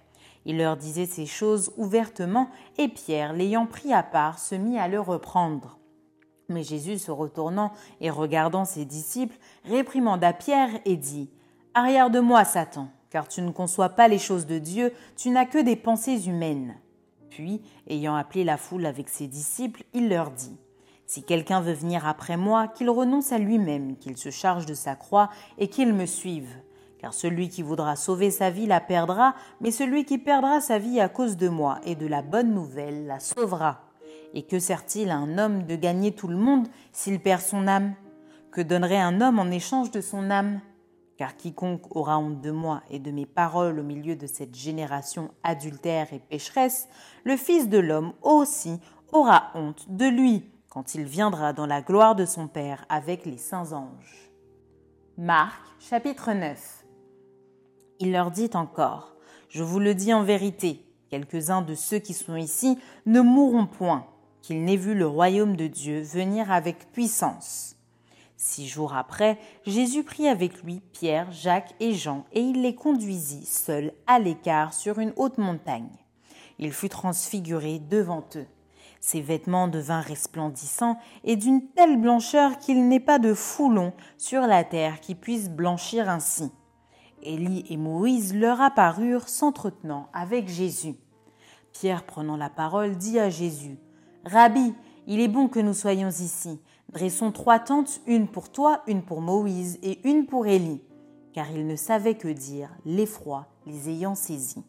Il 0.46 0.56
leur 0.56 0.78
disait 0.78 1.04
ces 1.04 1.26
choses 1.26 1.74
ouvertement, 1.76 2.48
et 2.78 2.88
Pierre, 2.88 3.34
l'ayant 3.34 3.66
pris 3.66 3.92
à 3.92 4.02
part, 4.02 4.38
se 4.38 4.54
mit 4.54 4.78
à 4.78 4.88
le 4.88 5.00
reprendre. 5.00 5.78
Mais 6.48 6.62
Jésus, 6.62 6.98
se 6.98 7.10
retournant 7.10 7.72
et 8.00 8.10
regardant 8.10 8.64
ses 8.64 8.84
disciples, 8.84 9.36
réprimanda 9.64 10.32
Pierre 10.32 10.70
et 10.84 10.96
dit 10.96 11.30
Arrière 11.72 12.10
de 12.10 12.20
moi, 12.20 12.44
Satan, 12.44 12.88
car 13.10 13.28
tu 13.28 13.40
ne 13.42 13.50
conçois 13.50 13.90
pas 13.90 14.08
les 14.08 14.18
choses 14.18 14.46
de 14.46 14.58
Dieu, 14.58 14.92
tu 15.16 15.30
n'as 15.30 15.46
que 15.46 15.58
des 15.58 15.76
pensées 15.76 16.28
humaines. 16.28 16.76
Puis, 17.30 17.62
ayant 17.88 18.14
appelé 18.14 18.44
la 18.44 18.56
foule 18.56 18.86
avec 18.86 19.08
ses 19.08 19.26
disciples, 19.26 19.84
il 19.92 20.08
leur 20.08 20.30
dit 20.30 20.56
Si 21.06 21.24
quelqu'un 21.24 21.60
veut 21.60 21.72
venir 21.72 22.06
après 22.06 22.36
moi, 22.36 22.68
qu'il 22.68 22.90
renonce 22.90 23.32
à 23.32 23.38
lui-même, 23.38 23.96
qu'il 23.96 24.16
se 24.16 24.30
charge 24.30 24.66
de 24.66 24.74
sa 24.74 24.94
croix 24.94 25.30
et 25.58 25.68
qu'il 25.68 25.94
me 25.94 26.06
suive. 26.06 26.54
Car 26.98 27.12
celui 27.12 27.48
qui 27.48 27.62
voudra 27.62 27.96
sauver 27.96 28.30
sa 28.30 28.50
vie 28.50 28.66
la 28.66 28.80
perdra, 28.80 29.34
mais 29.60 29.70
celui 29.70 30.04
qui 30.04 30.18
perdra 30.18 30.60
sa 30.60 30.78
vie 30.78 31.00
à 31.00 31.08
cause 31.08 31.36
de 31.36 31.48
moi 31.48 31.80
et 31.84 31.96
de 31.96 32.06
la 32.06 32.22
bonne 32.22 32.54
nouvelle 32.54 33.06
la 33.06 33.18
sauvera. 33.18 33.80
Et 34.34 34.42
que 34.42 34.58
sert-il 34.58 35.10
à 35.10 35.16
un 35.16 35.38
homme 35.38 35.62
de 35.62 35.76
gagner 35.76 36.12
tout 36.12 36.26
le 36.26 36.36
monde 36.36 36.66
s'il 36.92 37.20
perd 37.20 37.40
son 37.40 37.68
âme? 37.68 37.94
Que 38.50 38.60
donnerait 38.60 39.00
un 39.00 39.20
homme 39.20 39.38
en 39.38 39.50
échange 39.50 39.92
de 39.92 40.00
son 40.00 40.28
âme? 40.28 40.60
Car 41.16 41.36
quiconque 41.36 41.94
aura 41.94 42.18
honte 42.18 42.40
de 42.40 42.50
moi 42.50 42.82
et 42.90 42.98
de 42.98 43.12
mes 43.12 43.26
paroles 43.26 43.78
au 43.78 43.84
milieu 43.84 44.16
de 44.16 44.26
cette 44.26 44.56
génération 44.56 45.30
adultère 45.44 46.12
et 46.12 46.18
pécheresse, 46.18 46.88
le 47.22 47.36
Fils 47.36 47.68
de 47.68 47.78
l'homme 47.78 48.12
aussi 48.22 48.80
aura 49.12 49.52
honte 49.54 49.86
de 49.88 50.06
lui 50.06 50.50
quand 50.68 50.96
il 50.96 51.04
viendra 51.04 51.52
dans 51.52 51.66
la 51.66 51.82
gloire 51.82 52.16
de 52.16 52.26
son 52.26 52.48
Père 52.48 52.84
avec 52.88 53.26
les 53.26 53.38
saints 53.38 53.72
anges. 53.72 54.32
Marc 55.16 55.62
chapitre 55.78 56.32
9 56.32 56.84
Il 58.00 58.10
leur 58.10 58.32
dit 58.32 58.50
encore, 58.54 59.14
Je 59.48 59.62
vous 59.62 59.78
le 59.78 59.94
dis 59.94 60.12
en 60.12 60.24
vérité, 60.24 60.84
quelques-uns 61.08 61.62
de 61.62 61.76
ceux 61.76 62.00
qui 62.00 62.14
sont 62.14 62.34
ici 62.34 62.76
ne 63.06 63.20
mourront 63.20 63.66
point 63.66 64.08
qu'il 64.44 64.62
n'ait 64.62 64.76
vu 64.76 64.94
le 64.94 65.06
royaume 65.06 65.56
de 65.56 65.68
Dieu 65.68 66.02
venir 66.02 66.52
avec 66.52 66.92
puissance. 66.92 67.76
Six 68.36 68.68
jours 68.68 68.94
après, 68.94 69.38
Jésus 69.64 70.04
prit 70.04 70.28
avec 70.28 70.62
lui 70.62 70.82
Pierre, 70.92 71.32
Jacques 71.32 71.74
et 71.80 71.94
Jean, 71.94 72.26
et 72.30 72.42
il 72.42 72.60
les 72.60 72.74
conduisit 72.74 73.46
seuls 73.46 73.92
à 74.06 74.18
l'écart 74.18 74.74
sur 74.74 74.98
une 74.98 75.14
haute 75.16 75.38
montagne. 75.38 75.96
Il 76.58 76.74
fut 76.74 76.90
transfiguré 76.90 77.78
devant 77.78 78.22
eux. 78.36 78.46
Ses 79.00 79.22
vêtements 79.22 79.66
devinrent 79.66 80.04
resplendissants 80.04 80.98
et 81.24 81.36
d'une 81.36 81.66
telle 81.68 81.98
blancheur 81.98 82.58
qu'il 82.58 82.86
n'est 82.86 83.00
pas 83.00 83.18
de 83.18 83.32
foulon 83.32 83.94
sur 84.18 84.42
la 84.42 84.62
terre 84.62 85.00
qui 85.00 85.14
puisse 85.14 85.48
blanchir 85.48 86.10
ainsi. 86.10 86.52
Élie 87.22 87.64
et 87.70 87.78
Moïse 87.78 88.34
leur 88.34 88.60
apparurent 88.60 89.30
s'entretenant 89.30 90.10
avec 90.12 90.48
Jésus. 90.48 90.96
Pierre, 91.72 92.04
prenant 92.04 92.36
la 92.36 92.50
parole, 92.50 92.98
dit 92.98 93.18
à 93.18 93.30
Jésus 93.30 93.78
Rabbi, 94.24 94.72
il 95.06 95.20
est 95.20 95.28
bon 95.28 95.48
que 95.48 95.60
nous 95.60 95.74
soyons 95.74 96.08
ici. 96.08 96.58
Dressons 96.90 97.30
trois 97.30 97.58
tentes, 97.58 98.00
une 98.06 98.26
pour 98.26 98.50
toi, 98.50 98.82
une 98.86 99.02
pour 99.02 99.20
Moïse 99.20 99.78
et 99.82 100.00
une 100.08 100.24
pour 100.24 100.46
Élie. 100.46 100.80
Car 101.34 101.50
ils 101.50 101.66
ne 101.66 101.76
savaient 101.76 102.16
que 102.16 102.28
dire, 102.28 102.70
l'effroi 102.86 103.46
les 103.66 103.90
ayant 103.90 104.14
saisis. 104.14 104.64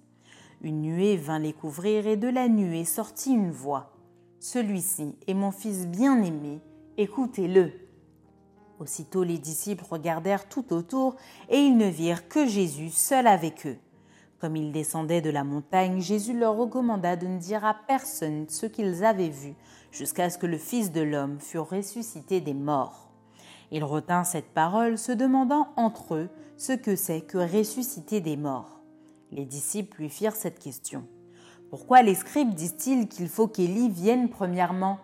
Une 0.62 0.81
nuée 0.81 1.15
vint 1.15 1.39
les 1.39 1.53
couvrir 1.53 2.05
et 2.05 2.17
de 2.17 2.27
la 2.27 2.50
nuée 2.50 2.83
sortit 2.83 3.31
une 3.31 3.51
voix. 3.51 3.93
Celui-ci 4.41 5.15
est 5.25 5.33
mon 5.33 5.51
fils 5.51 5.88
bien-aimé, 5.88 6.59
écoutez-le. 6.97 7.71
Aussitôt 8.79 9.24
les 9.24 9.38
disciples 9.38 9.85
regardèrent 9.89 10.50
tout 10.50 10.74
autour 10.74 11.15
et 11.47 11.59
ils 11.59 11.77
ne 11.77 11.88
virent 11.88 12.27
que 12.27 12.45
Jésus 12.45 12.89
seul 12.89 13.25
avec 13.25 13.65
eux. 13.65 13.77
Comme 14.39 14.56
ils 14.56 14.72
descendaient 14.72 15.22
de 15.22 15.30
la 15.30 15.44
montagne, 15.44 16.01
Jésus 16.01 16.38
leur 16.38 16.56
recommanda 16.56 17.15
de 17.15 17.27
ne 17.27 17.39
dire 17.39 17.63
à 17.63 17.75
personne 17.88 18.46
ce 18.50 18.65
qu'ils 18.65 19.06
avaient 19.06 19.30
vu, 19.30 19.56
jusqu'à 19.92 20.30
ce 20.30 20.38
que 20.38 20.46
le 20.46 20.58
Fils 20.58 20.92
de 20.92 21.01
l'homme 21.01 21.39
fût 21.39 21.60
ressuscité 21.60 22.42
des 22.42 22.54
morts. 22.54 23.10
Il 23.72 23.84
retint 23.84 24.24
cette 24.24 24.54
parole, 24.54 24.98
se 24.98 25.12
demandant 25.12 25.70
entre 25.77 26.15
eux 26.15 26.30
ce 26.58 26.74
que 26.74 26.96
c'est 26.96 27.22
que 27.22 27.38
ressusciter 27.38 28.22
des 28.22 28.38
morts. 28.38 28.82
Les 29.32 29.46
disciples 29.46 30.01
lui 30.01 30.10
firent 30.10 30.36
cette 30.36 30.60
question. 30.60 31.06
Pourquoi 31.70 32.01
les 32.04 32.15
scribes 32.15 32.54
disent-ils 32.54 33.08
qu'il 33.08 33.27
faut 33.27 33.48
qu'Élie 33.48 33.89
vienne 33.89 34.30
premièrement? 34.30 35.00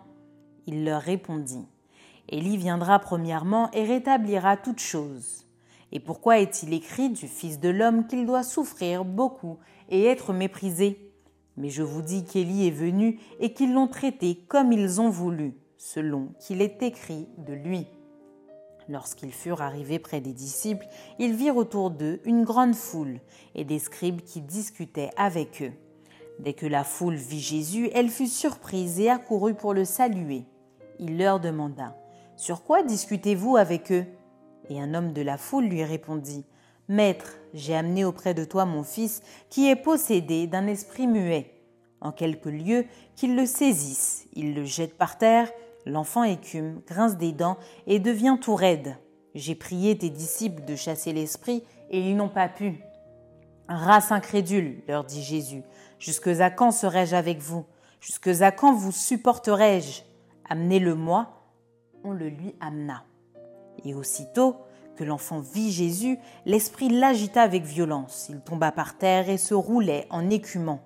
Il 0.68 0.86
leur 0.86 1.02
répondit. 1.02 1.68
Élie 2.30 2.58
viendra 2.58 3.00
premièrement 3.00 3.72
et 3.72 3.84
rétablira 3.84 4.58
toutes 4.58 4.80
choses. 4.80 5.46
Et 5.92 6.00
pourquoi 6.00 6.40
est-il 6.40 6.74
écrit 6.74 7.10
du 7.10 7.28
Fils 7.28 7.60
de 7.60 7.70
l'homme 7.70 8.08
qu'il 8.08 8.26
doit 8.26 8.44
souffrir 8.44 9.04
beaucoup 9.04 9.58
et 9.90 10.06
être 10.06 10.34
méprisé? 10.34 11.12
Mais 11.58 11.70
je 11.70 11.84
vous 11.84 12.02
dis 12.02 12.24
qu'Élie 12.24 12.68
est 12.68 12.72
venu 12.72 13.20
et 13.40 13.54
qu'ils 13.54 13.74
l'ont 13.74 13.88
traité 13.88 14.36
comme 14.48 14.72
ils 14.72 15.02
ont 15.02 15.10
voulu, 15.10 15.54
selon 15.78 16.30
qu'il 16.40 16.62
est 16.62 16.82
écrit 16.82 17.28
de 17.38 17.54
lui. 17.54 17.88
Lorsqu'ils 18.88 19.34
furent 19.34 19.62
arrivés 19.62 20.00
près 20.00 20.22
des 20.22 20.34
disciples, 20.34 20.88
ils 21.20 21.36
virent 21.36 21.58
autour 21.58 21.92
d'eux 21.92 22.20
une 22.26 22.44
grande 22.44 22.76
foule 22.76 23.20
et 23.54 23.64
des 23.64 23.80
scribes 23.80 24.22
qui 24.22 24.42
discutaient 24.42 25.12
avec 25.18 25.62
eux. 25.62 25.74
Dès 26.40 26.54
que 26.54 26.66
la 26.66 26.84
foule 26.84 27.16
vit 27.16 27.40
Jésus, 27.40 27.90
elle 27.94 28.10
fut 28.10 28.28
surprise 28.28 29.00
et 29.00 29.10
accourut 29.10 29.54
pour 29.54 29.74
le 29.74 29.86
saluer. 29.86 30.46
Il 31.00 31.18
leur 31.18 31.40
demanda 31.40 31.96
Sur 32.38 32.64
quoi 32.64 32.82
discutez-vous 32.82 33.58
avec 33.58 33.92
eux? 33.92 34.06
Et 34.72 34.80
un 34.80 34.94
homme 34.94 35.12
de 35.12 35.22
la 35.22 35.38
foule 35.38 35.66
lui 35.66 35.84
répondit 35.84 36.46
Maître, 36.88 37.36
j'ai 37.54 37.76
amené 37.76 38.06
auprès 38.06 38.34
de 38.34 38.46
toi 38.46 38.64
mon 38.64 38.84
fils 38.84 39.22
qui 39.50 39.70
est 39.70 39.76
possédé 39.76 40.48
d'un 40.48 40.66
esprit 40.66 41.08
muet. 41.08 41.52
En 42.00 42.14
quelques 42.14 42.46
lieux, 42.46 42.86
qu'il 43.18 43.36
le 43.36 43.46
saisisse, 43.46 44.28
il 44.32 44.56
le 44.56 44.64
jette 44.64 44.98
par 44.98 45.18
terre, 45.18 45.52
l'enfant 45.86 46.24
écume, 46.24 46.82
grince 46.88 47.18
des 47.18 47.34
dents 47.34 47.58
et 47.86 48.00
devient 48.00 48.38
tout 48.40 48.56
raide. 48.56 48.96
J'ai 49.36 49.56
prié 49.56 49.98
tes 49.98 50.10
disciples 50.10 50.64
de 50.64 50.78
chasser 50.78 51.12
l'esprit 51.12 51.66
et 51.90 52.00
ils 52.00 52.16
n'ont 52.16 52.30
pas 52.30 52.48
pu. 52.48 52.80
Race 53.68 54.14
incrédule, 54.14 54.84
leur 54.88 55.04
dit 55.04 55.22
Jésus, 55.22 55.64
jusque 56.00 56.28
à 56.28 56.50
quand 56.50 56.72
serai-je 56.72 57.16
avec 57.18 57.40
vous? 57.40 57.66
Jusque 58.00 58.42
à 58.42 58.54
quand 58.54 58.74
vous 58.74 58.94
supporterai-je 58.94 60.04
Amenez-le-moi. 60.48 61.28
On 62.06 62.12
le 62.12 62.30
lui 62.30 62.56
amena. 62.62 63.04
Et 63.86 63.94
aussitôt, 63.94 64.58
que 64.96 65.04
l'enfant 65.04 65.40
vit 65.40 65.72
Jésus, 65.72 66.20
l'esprit 66.46 66.90
l'agita 66.90 67.42
avec 67.42 67.64
violence. 67.64 68.28
Il 68.30 68.42
tomba 68.42 68.72
par 68.72 68.98
terre 68.98 69.30
et 69.30 69.38
se 69.38 69.54
roulait 69.54 70.06
en 70.10 70.30
écumant. 70.30 70.82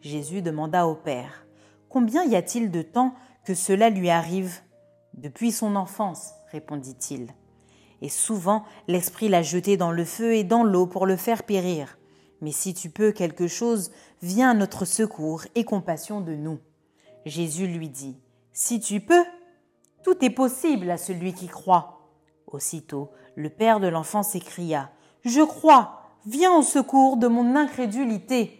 Jésus 0.00 0.42
demanda 0.42 0.86
au 0.86 0.94
Père 0.94 1.46
Combien 1.88 2.24
y 2.24 2.36
a-t-il 2.36 2.70
de 2.70 2.82
temps 2.82 3.14
que 3.44 3.54
cela 3.54 3.90
lui 3.90 4.10
arrive 4.10 4.60
Depuis 5.14 5.52
son 5.52 5.76
enfance, 5.76 6.32
répondit-il. 6.50 7.28
Et 8.02 8.08
souvent, 8.08 8.64
l'esprit 8.88 9.28
l'a 9.28 9.42
jeté 9.42 9.76
dans 9.76 9.92
le 9.92 10.04
feu 10.04 10.34
et 10.34 10.44
dans 10.44 10.64
l'eau 10.64 10.86
pour 10.86 11.06
le 11.06 11.16
faire 11.16 11.42
périr. 11.42 11.98
Mais 12.40 12.52
si 12.52 12.74
tu 12.74 12.90
peux 12.90 13.12
quelque 13.12 13.46
chose, 13.46 13.90
viens 14.22 14.50
à 14.50 14.54
notre 14.54 14.84
secours 14.84 15.44
et 15.54 15.64
compassion 15.64 16.20
de 16.20 16.34
nous. 16.34 16.58
Jésus 17.26 17.66
lui 17.66 17.88
dit 17.88 18.16
Si 18.52 18.80
tu 18.80 19.00
peux, 19.00 19.24
tout 20.02 20.24
est 20.24 20.30
possible 20.30 20.90
à 20.90 20.96
celui 20.96 21.34
qui 21.34 21.46
croit. 21.46 21.99
Aussitôt, 22.52 23.10
le 23.36 23.48
père 23.48 23.80
de 23.80 23.86
l'enfant 23.86 24.22
s'écria 24.22 24.90
Je 25.24 25.42
crois, 25.42 26.02
viens 26.26 26.52
au 26.52 26.62
secours 26.62 27.16
de 27.16 27.28
mon 27.28 27.54
incrédulité. 27.54 28.56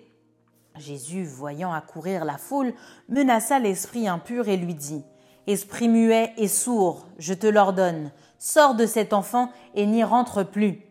Jésus, 0.76 1.24
voyant 1.24 1.72
accourir 1.72 2.24
la 2.24 2.38
foule, 2.38 2.72
menaça 3.08 3.58
l'esprit 3.58 4.06
impur 4.06 4.48
et 4.48 4.56
lui 4.56 4.74
dit 4.74 5.04
Esprit 5.46 5.88
muet 5.88 6.32
et 6.36 6.46
sourd, 6.46 7.06
je 7.18 7.34
te 7.34 7.46
l'ordonne, 7.46 8.12
sors 8.38 8.74
de 8.74 8.86
cet 8.86 9.12
enfant 9.12 9.50
et 9.74 9.86
n'y 9.86 10.04
rentre 10.04 10.44
plus. 10.44 10.82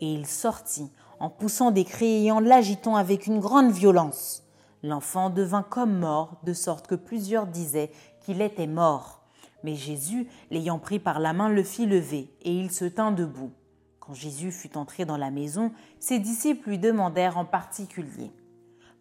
Et 0.00 0.12
il 0.12 0.26
sortit, 0.26 0.90
en 1.20 1.30
poussant 1.30 1.70
des 1.70 1.84
cris 1.84 2.26
et 2.26 2.32
en 2.32 2.40
l'agitant 2.40 2.96
avec 2.96 3.28
une 3.28 3.38
grande 3.38 3.70
violence. 3.70 4.42
L'enfant 4.82 5.30
devint 5.30 5.62
comme 5.62 5.96
mort, 5.96 6.38
de 6.42 6.52
sorte 6.52 6.88
que 6.88 6.96
plusieurs 6.96 7.46
disaient 7.46 7.92
qu'il 8.20 8.42
était 8.42 8.66
mort. 8.66 9.21
Mais 9.62 9.74
Jésus, 9.74 10.26
l'ayant 10.50 10.78
pris 10.78 10.98
par 10.98 11.20
la 11.20 11.32
main, 11.32 11.48
le 11.48 11.62
fit 11.62 11.86
lever, 11.86 12.30
et 12.42 12.52
il 12.52 12.70
se 12.70 12.84
tint 12.84 13.12
debout. 13.12 13.52
Quand 14.00 14.14
Jésus 14.14 14.50
fut 14.50 14.76
entré 14.76 15.04
dans 15.04 15.16
la 15.16 15.30
maison, 15.30 15.72
ses 16.00 16.18
disciples 16.18 16.70
lui 16.70 16.78
demandèrent 16.78 17.38
en 17.38 17.44
particulier 17.44 18.32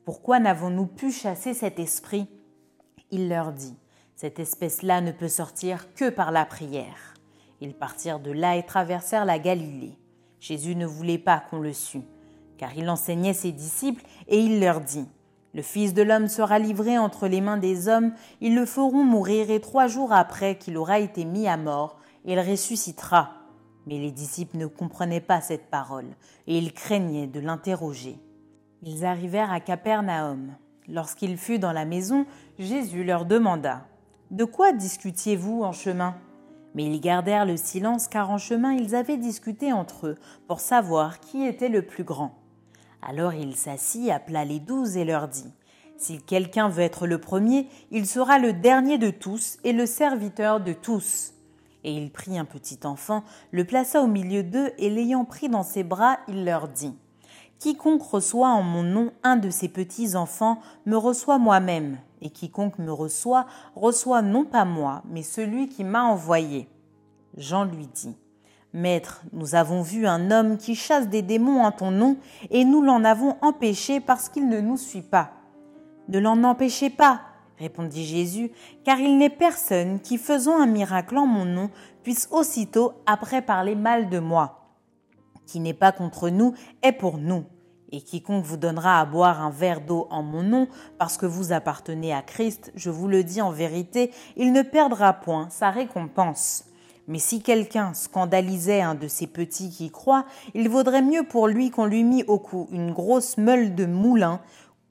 Pourquoi 0.05 0.39
n'avons-nous 0.39 0.85
pu 0.85 1.11
chasser 1.11 1.53
cet 1.53 1.79
esprit? 1.79 2.27
Il 3.09 3.27
leur 3.27 3.51
dit 3.51 3.75
Cette 4.15 4.39
espèce-là 4.39 5.01
ne 5.01 5.11
peut 5.11 5.27
sortir 5.27 5.93
que 5.95 6.09
par 6.09 6.31
la 6.31 6.45
prière. 6.45 7.15
Ils 7.61 7.73
partirent 7.73 8.19
de 8.19 8.31
là 8.31 8.57
et 8.57 8.63
traversèrent 8.63 9.25
la 9.25 9.39
Galilée. 9.39 9.97
Jésus 10.39 10.75
ne 10.75 10.85
voulait 10.85 11.17
pas 11.17 11.39
qu'on 11.39 11.59
le 11.59 11.74
sût, 11.74 12.03
car 12.57 12.75
il 12.77 12.89
enseignait 12.89 13.33
ses 13.33 13.51
disciples, 13.51 14.03
et 14.27 14.39
il 14.39 14.59
leur 14.59 14.81
dit 14.81 15.07
le 15.53 15.61
Fils 15.61 15.94
de 15.94 16.01
l'homme 16.01 16.29
sera 16.29 16.59
livré 16.59 16.98
entre 16.98 17.27
les 17.27 17.42
mains 17.42 17.57
des 17.57 17.90
hommes, 17.90 18.14
ils 18.40 18.55
le 18.55 18.66
feront 18.66 19.03
mourir, 19.03 19.51
et 19.51 19.59
trois 19.59 19.87
jours 19.87 20.14
après 20.14 20.57
qu'il 20.57 20.77
aura 20.77 21.00
été 21.00 21.25
mis 21.25 21.48
à 21.48 21.57
mort, 21.57 22.00
il 22.24 22.40
ressuscitera. 22.40 23.33
Mais 23.85 23.98
les 23.98 24.11
disciples 24.11 24.57
ne 24.57 24.68
comprenaient 24.68 25.20
pas 25.20 25.42
cette 25.42 25.70
parole, 25.70 26.07
et 26.48 26.57
ils 26.57 26.72
craignaient 26.72 27.27
de 27.27 27.42
l'interroger. 27.42 28.18
Ils 28.83 29.05
arrivèrent 29.05 29.51
à 29.51 29.59
Capernaum. 29.59 30.55
Lorsqu'il 30.87 31.37
fut 31.37 31.59
dans 31.59 31.74
la 31.74 31.85
maison, 31.85 32.25
Jésus 32.57 33.03
leur 33.03 33.25
demanda 33.25 33.85
De 34.29 34.46
quoi 34.46 34.72
discutiez-vous 34.72 35.64
en 35.64 35.74
chemin? 35.74 36.16
Mais 36.75 36.85
ils 36.85 37.01
gardèrent 37.01 37.46
le 37.46 37.57
silence, 37.57 38.07
car 38.07 38.29
en 38.29 38.37
chemin 38.37 38.72
ils 38.72 38.96
avaient 38.96 39.18
discuté 39.18 39.74
entre 39.74 40.07
eux 40.07 40.18
pour 40.48 40.61
savoir 40.61 41.20
qui 41.20 41.46
était 41.46 41.70
le 41.70 41.81
plus 41.81 42.05
grand. 42.05 42.40
Alors 43.01 43.33
il 43.33 43.55
s'assit, 43.55 44.09
appela 44.09 44.46
les 44.46 44.59
douze 44.59 44.98
et 44.98 45.05
leur 45.05 45.27
dit 45.27 45.51
Si 45.98 46.22
quelqu'un 46.22 46.70
veut 46.70 46.83
être 46.83 47.07
le 47.07 47.20
premier, 47.20 47.68
il 47.90 48.05
sera 48.05 48.37
le 48.37 48.53
dernier 48.53 48.98
de 48.98 49.09
tous 49.09 49.57
et 49.64 49.74
le 49.74 49.85
serviteur 49.85 50.59
de 50.59 50.74
tous. 50.74 51.33
Et 51.83 51.94
il 51.94 52.11
prit 52.11 52.37
un 52.37 52.46
petit 52.46 52.79
enfant, 52.83 53.24
le 53.51 53.66
plaça 53.66 54.01
au 54.01 54.07
milieu 54.07 54.44
d'eux, 54.44 54.72
et 54.77 54.90
l'ayant 54.90 55.25
pris 55.25 55.50
dans 55.50 55.64
ses 55.64 55.83
bras, 55.83 56.20
il 56.27 56.46
leur 56.46 56.68
dit 56.68 56.94
Quiconque 57.57 58.03
reçoit 58.03 58.50
en 58.50 58.61
mon 58.61 58.83
nom 58.83 59.11
un 59.24 59.35
de 59.35 59.50
ces 59.50 59.68
petits 59.68 60.16
enfants 60.16 60.59
me 60.85 60.96
reçoit 60.96 61.40
moi-même, 61.40 61.98
et 62.22 62.29
quiconque 62.29 62.77
me 62.77 62.92
reçoit 62.92 63.48
reçoit 63.75 64.22
non 64.22 64.46
pas 64.46 64.66
moi, 64.66 65.01
mais 65.09 65.24
celui 65.24 65.70
qui 65.70 65.83
m'a 65.83 66.03
envoyé. 66.03 66.68
Jean 67.37 67.64
lui 67.64 67.87
dit 67.87 68.16
Maître, 68.74 69.22
nous 69.34 69.55
avons 69.55 69.81
vu 69.81 70.07
un 70.07 70.31
homme 70.31 70.57
qui 70.57 70.75
chasse 70.75 71.10
des 71.10 71.22
démons 71.22 71.64
en 71.64 71.72
ton 71.72 71.92
nom, 71.92 72.18
et 72.50 72.64
nous 72.64 72.81
l'en 72.81 73.03
avons 73.03 73.36
empêché 73.42 74.00
parce 74.00 74.29
qu'il 74.29 74.48
ne 74.48 74.62
nous 74.62 74.77
suit 74.77 75.01
pas. 75.01 75.31
Ne 76.07 76.20
l'en 76.20 76.44
empêchez 76.44 76.90
pas, 76.90 77.22
répondit 77.60 78.05
Jésus, 78.05 78.51
car 78.86 78.98
il 79.00 79.18
n'est 79.18 79.29
personne 79.29 80.00
qui, 80.00 80.18
faisant 80.18 80.57
un 80.57 80.68
miracle 80.68 81.18
en 81.18 81.25
mon 81.25 81.44
nom, 81.44 81.70
puisse 82.03 82.29
aussitôt 82.31 82.94
après 83.05 83.42
parler 83.42 83.75
mal 83.75 84.10
de 84.10 84.20
moi. 84.20 84.70
Qui 85.46 85.60
n'est 85.60 85.74
pas 85.74 85.92
contre 85.92 86.29
nous 86.29 86.53
est 86.81 86.94
pour 86.94 87.18
nous. 87.18 87.44
Et 87.92 88.00
quiconque 88.00 88.46
vous 88.46 88.55
donnera 88.55 89.01
à 89.01 89.05
boire 89.05 89.42
un 89.42 89.50
verre 89.50 89.81
d'eau 89.81 90.07
en 90.12 90.24
mon 90.24 90.44
nom, 90.44 90.70
parce 90.98 91.18
que 91.18 91.25
vous 91.25 91.51
appartenez 91.51 92.14
à 92.14 92.22
Christ, 92.22 92.72
je 92.75 92.90
vous 92.90 93.10
le 93.10 93.25
dis 93.25 93.42
en 93.42 93.51
vérité, 93.51 94.12
il 94.38 94.53
ne 94.53 94.62
perdra 94.62 95.12
point 95.12 95.50
sa 95.50 95.72
récompense. 95.72 96.71
Mais 97.07 97.20
si 97.20 97.42
quelqu'un 97.42 97.94
scandalisait 97.94 98.81
un 98.81 98.96
de 98.96 99.07
ces 99.07 99.27
petits 99.27 99.70
qui 99.70 99.92
croient, 99.92 100.25
il 100.53 100.70
vaudrait 100.70 101.01
mieux 101.01 101.24
pour 101.24 101.48
lui 101.48 101.72
qu'on 101.72 101.85
lui 101.85 102.03
mît 102.03 102.24
au 102.25 102.40
cou 102.40 102.68
une 102.72 102.92
grosse 102.92 103.37
meule 103.37 103.75
de 103.75 103.85
moulin 103.85 104.40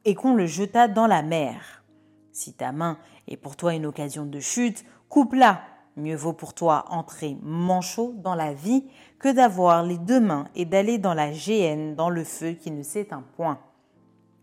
et 0.05 0.15
qu'on 0.15 0.35
le 0.35 0.47
jetât 0.47 0.89
dans 0.89 1.07
la 1.07 1.23
mer. 1.23 1.85
Si 2.33 2.53
ta 2.53 2.73
main 2.73 2.99
est 3.29 3.37
pour 3.37 3.57
toi 3.57 3.75
une 3.75 3.87
occasion 3.87 4.27
de 4.27 4.41
chute, 4.41 4.85
coupe-la. 5.09 5.63
Mieux 5.97 6.17
vaut 6.17 6.33
pour 6.33 6.55
toi 6.55 6.85
entrer 6.89 7.37
manchot 7.43 8.15
dans 8.17 8.35
la 8.35 8.55
vie 8.55 8.85
que 9.19 9.29
d'avoir 9.29 9.83
les 9.83 9.99
deux 9.99 10.21
mains 10.21 10.49
et 10.55 10.65
d'aller 10.65 10.99
dans 10.99 11.15
la 11.15 11.33
géhenne, 11.33 11.95
dans 11.95 12.11
le 12.11 12.25
feu 12.25 12.53
qui 12.53 12.71
ne 12.71 12.83
s'éteint 12.83 13.25
point. 13.37 13.59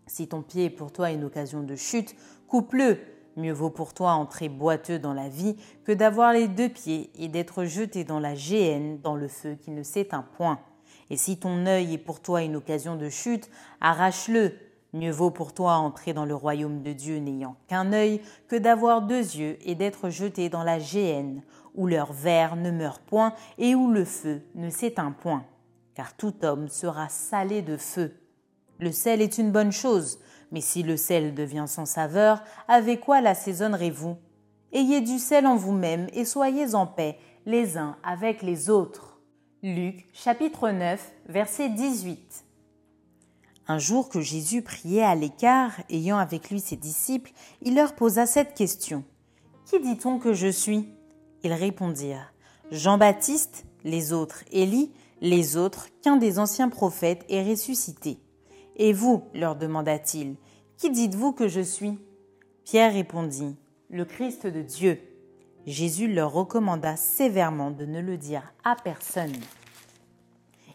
Si 0.06 0.28
ton 0.28 0.42
pied 0.42 0.66
est 0.66 0.70
pour 0.70 0.92
toi 0.92 1.10
une 1.10 1.24
occasion 1.24 1.62
de 1.62 1.74
chute, 1.74 2.14
coupe-le 2.46 2.98
Mieux 3.38 3.52
vaut 3.52 3.70
pour 3.70 3.94
toi 3.94 4.14
entrer 4.14 4.48
boiteux 4.48 4.98
dans 4.98 5.14
la 5.14 5.28
vie 5.28 5.54
que 5.84 5.92
d'avoir 5.92 6.32
les 6.32 6.48
deux 6.48 6.68
pieds 6.68 7.12
et 7.14 7.28
d'être 7.28 7.62
jeté 7.62 8.02
dans 8.02 8.18
la 8.18 8.34
géhenne, 8.34 8.98
dans 9.00 9.14
le 9.14 9.28
feu 9.28 9.54
qui 9.54 9.70
ne 9.70 9.84
s'éteint 9.84 10.26
point. 10.36 10.58
Et 11.08 11.16
si 11.16 11.38
ton 11.38 11.64
œil 11.66 11.94
est 11.94 11.98
pour 11.98 12.20
toi 12.20 12.42
une 12.42 12.56
occasion 12.56 12.96
de 12.96 13.08
chute, 13.08 13.48
arrache-le. 13.80 14.54
Mieux 14.92 15.12
vaut 15.12 15.30
pour 15.30 15.54
toi 15.54 15.74
entrer 15.74 16.12
dans 16.12 16.24
le 16.24 16.34
royaume 16.34 16.82
de 16.82 16.92
Dieu 16.92 17.18
n'ayant 17.18 17.54
qu'un 17.68 17.92
œil 17.92 18.20
que 18.48 18.56
d'avoir 18.56 19.02
deux 19.02 19.36
yeux 19.36 19.56
et 19.60 19.76
d'être 19.76 20.10
jeté 20.10 20.48
dans 20.48 20.64
la 20.64 20.80
géhenne, 20.80 21.42
où 21.76 21.86
leur 21.86 22.12
verre 22.12 22.56
ne 22.56 22.72
meurt 22.72 23.02
point 23.02 23.34
et 23.56 23.76
où 23.76 23.92
le 23.92 24.04
feu 24.04 24.42
ne 24.56 24.68
s'éteint 24.68 25.12
point. 25.12 25.44
Car 25.94 26.16
tout 26.16 26.34
homme 26.44 26.66
sera 26.66 27.08
salé 27.08 27.62
de 27.62 27.76
feu. 27.76 28.16
Le 28.80 28.90
sel 28.90 29.22
est 29.22 29.38
une 29.38 29.52
bonne 29.52 29.72
chose, 29.72 30.18
mais 30.52 30.60
si 30.60 30.82
le 30.82 30.96
sel 30.96 31.34
devient 31.34 31.66
sans 31.66 31.86
saveur, 31.86 32.42
avec 32.66 33.00
quoi 33.00 33.20
l'assaisonnerez-vous? 33.20 34.16
Ayez 34.72 35.00
du 35.00 35.18
sel 35.18 35.46
en 35.46 35.56
vous-même 35.56 36.08
et 36.12 36.24
soyez 36.24 36.74
en 36.74 36.86
paix 36.86 37.18
les 37.46 37.78
uns 37.78 37.96
avec 38.02 38.42
les 38.42 38.68
autres. 38.68 39.18
Luc 39.62 40.06
chapitre 40.12 40.70
9 40.70 41.12
verset 41.26 41.70
18. 41.70 42.44
Un 43.66 43.78
jour 43.78 44.08
que 44.08 44.20
Jésus 44.20 44.62
priait 44.62 45.02
à 45.02 45.14
l'écart, 45.14 45.72
ayant 45.90 46.18
avec 46.18 46.50
lui 46.50 46.60
ses 46.60 46.76
disciples, 46.76 47.32
il 47.60 47.74
leur 47.74 47.94
posa 47.94 48.24
cette 48.24 48.54
question. 48.54 49.04
Qui 49.66 49.80
dit-on 49.80 50.18
que 50.18 50.32
je 50.32 50.48
suis? 50.48 50.88
Ils 51.42 51.52
répondirent. 51.52 52.32
Jean-Baptiste, 52.70 53.66
les 53.84 54.12
autres 54.12 54.44
Élie, 54.52 54.92
les 55.20 55.56
autres 55.56 55.88
qu'un 56.02 56.16
des 56.16 56.38
anciens 56.38 56.68
prophètes 56.68 57.24
est 57.28 57.42
ressuscité. 57.42 58.18
Et 58.78 58.92
vous, 58.92 59.24
leur 59.34 59.56
demanda-t-il, 59.56 60.36
Qui 60.76 60.90
dites-vous 60.90 61.32
que 61.32 61.48
je 61.48 61.60
suis? 61.60 61.98
Pierre 62.64 62.92
répondit, 62.92 63.56
Le 63.90 64.04
Christ 64.04 64.46
de 64.46 64.62
Dieu. 64.62 65.00
Jésus 65.66 66.12
leur 66.12 66.32
recommanda 66.32 66.96
sévèrement 66.96 67.72
de 67.72 67.84
ne 67.84 68.00
le 68.00 68.16
dire 68.16 68.54
à 68.64 68.76
personne. 68.76 69.36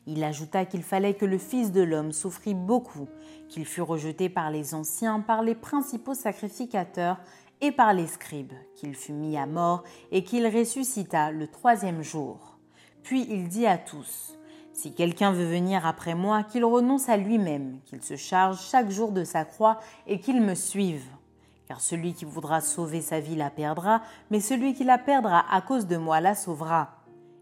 Il 0.06 0.24
ajouta 0.24 0.66
qu'il 0.66 0.84
fallait 0.84 1.14
que 1.14 1.26
le 1.26 1.38
Fils 1.38 1.72
de 1.72 1.82
l'homme 1.82 2.12
souffrit 2.12 2.54
beaucoup, 2.54 3.08
qu'il 3.48 3.66
fût 3.66 3.82
rejeté 3.82 4.28
par 4.28 4.52
les 4.52 4.74
anciens, 4.74 5.22
par 5.22 5.42
les 5.42 5.56
principaux 5.56 6.14
sacrificateurs 6.14 7.22
et 7.62 7.72
par 7.72 7.94
les 7.94 8.08
scribes, 8.08 8.54
qu'il 8.76 8.96
fut 8.96 9.14
mis 9.14 9.38
à 9.38 9.46
mort 9.46 9.84
et 10.12 10.26
qu'il 10.26 10.46
ressuscita 10.46 11.32
le 11.32 11.48
troisième 11.48 12.02
jour. 12.02 12.58
Puis 13.02 13.26
il 13.30 13.48
dit 13.48 13.66
à 13.66 13.78
tous, 13.78 14.38
Si 14.74 14.92
quelqu'un 14.92 15.32
veut 15.32 15.46
venir 15.46 15.86
après 15.86 16.16
moi, 16.16 16.44
qu'il 16.44 16.66
renonce 16.66 17.08
à 17.08 17.16
lui-même, 17.16 17.78
qu'il 17.86 18.02
se 18.02 18.16
charge 18.16 18.60
chaque 18.60 18.90
jour 18.90 19.12
de 19.12 19.24
sa 19.24 19.46
croix 19.46 19.80
et 20.08 20.20
qu'il 20.20 20.42
me 20.42 20.56
suive. 20.56 21.06
Car 21.68 21.80
celui 21.80 22.14
qui 22.14 22.26
voudra 22.26 22.60
sauver 22.60 23.02
sa 23.02 23.20
vie 23.20 23.36
la 23.36 23.52
perdra, 23.52 24.02
mais 24.32 24.40
celui 24.40 24.74
qui 24.74 24.84
la 24.84 24.98
perdra 24.98 25.46
à 25.54 25.62
cause 25.62 25.86
de 25.86 25.96
moi 25.96 26.20
la 26.22 26.34
sauvera. 26.34 26.90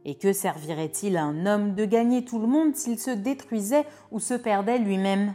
Et 0.03 0.15
que 0.15 0.33
servirait-il 0.33 1.15
à 1.15 1.23
un 1.23 1.45
homme 1.45 1.73
de 1.73 1.85
gagner 1.85 2.25
tout 2.25 2.37
le 2.37 2.47
monde 2.47 2.75
s'il 2.75 2.99
se 2.99 3.11
détruisait 3.11 3.85
ou 4.11 4.19
se 4.19 4.33
perdait 4.33 4.79
lui-même? 4.79 5.33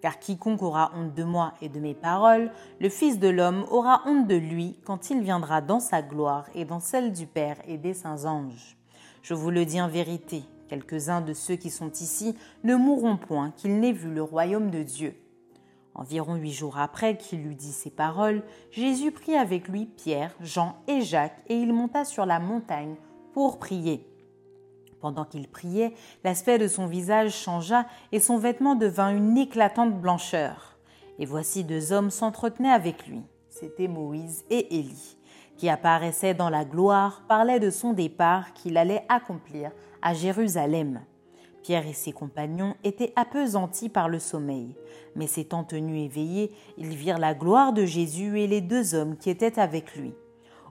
Car 0.00 0.20
quiconque 0.20 0.62
aura 0.62 0.92
honte 0.94 1.14
de 1.14 1.24
moi 1.24 1.54
et 1.60 1.68
de 1.68 1.80
mes 1.80 1.94
paroles, 1.94 2.52
le 2.80 2.88
Fils 2.88 3.18
de 3.18 3.28
l'homme 3.28 3.64
aura 3.70 4.02
honte 4.06 4.28
de 4.28 4.36
lui 4.36 4.78
quand 4.84 5.10
il 5.10 5.22
viendra 5.22 5.60
dans 5.60 5.80
sa 5.80 6.02
gloire 6.02 6.44
et 6.54 6.64
dans 6.64 6.80
celle 6.80 7.12
du 7.12 7.26
Père 7.26 7.56
et 7.66 7.78
des 7.78 7.94
saints 7.94 8.26
anges. 8.26 8.76
Je 9.22 9.34
vous 9.34 9.50
le 9.50 9.64
dis 9.64 9.80
en 9.80 9.88
vérité, 9.88 10.44
quelques-uns 10.68 11.20
de 11.20 11.32
ceux 11.32 11.56
qui 11.56 11.70
sont 11.70 11.90
ici 11.92 12.36
ne 12.64 12.74
mourront 12.74 13.16
point 13.16 13.52
qu'ils 13.52 13.78
n'aient 13.80 13.92
vu 13.92 14.12
le 14.12 14.22
royaume 14.22 14.70
de 14.70 14.82
Dieu. 14.82 15.14
Environ 15.94 16.34
huit 16.34 16.52
jours 16.52 16.78
après 16.78 17.16
qu'il 17.16 17.46
eut 17.46 17.54
dit 17.54 17.72
ces 17.72 17.90
paroles, 17.90 18.42
Jésus 18.70 19.12
prit 19.12 19.34
avec 19.34 19.66
lui 19.66 19.86
Pierre, 19.86 20.34
Jean 20.40 20.76
et 20.88 21.00
Jacques, 21.00 21.42
et 21.48 21.56
il 21.56 21.72
monta 21.72 22.04
sur 22.04 22.26
la 22.26 22.38
montagne 22.38 22.96
pour 23.32 23.58
prier. 23.58 24.06
Pendant 25.00 25.24
qu'il 25.24 25.48
priait, 25.48 25.94
l'aspect 26.22 26.58
de 26.58 26.68
son 26.68 26.86
visage 26.86 27.34
changea 27.34 27.86
et 28.12 28.20
son 28.20 28.36
vêtement 28.36 28.74
devint 28.74 29.14
une 29.14 29.38
éclatante 29.38 29.98
blancheur. 29.98 30.76
Et 31.18 31.24
voici 31.24 31.64
deux 31.64 31.92
hommes 31.92 32.10
s'entretenaient 32.10 32.68
avec 32.68 33.06
lui. 33.06 33.22
C'étaient 33.48 33.88
Moïse 33.88 34.44
et 34.50 34.78
Élie, 34.78 35.16
qui 35.56 35.70
apparaissaient 35.70 36.34
dans 36.34 36.50
la 36.50 36.66
gloire, 36.66 37.22
parlaient 37.26 37.60
de 37.60 37.70
son 37.70 37.94
départ 37.94 38.52
qu'il 38.52 38.76
allait 38.76 39.06
accomplir 39.08 39.70
à 40.06 40.14
Jérusalem. 40.14 41.00
Pierre 41.64 41.88
et 41.88 41.92
ses 41.92 42.12
compagnons 42.12 42.76
étaient 42.84 43.12
appesantis 43.16 43.88
par 43.88 44.08
le 44.08 44.20
sommeil, 44.20 44.76
mais 45.16 45.26
s'étant 45.26 45.64
tenus 45.64 46.04
éveillés, 46.04 46.52
ils 46.78 46.94
virent 46.94 47.18
la 47.18 47.34
gloire 47.34 47.72
de 47.72 47.84
Jésus 47.84 48.38
et 48.38 48.46
les 48.46 48.60
deux 48.60 48.94
hommes 48.94 49.16
qui 49.16 49.30
étaient 49.30 49.58
avec 49.58 49.96
lui. 49.96 50.14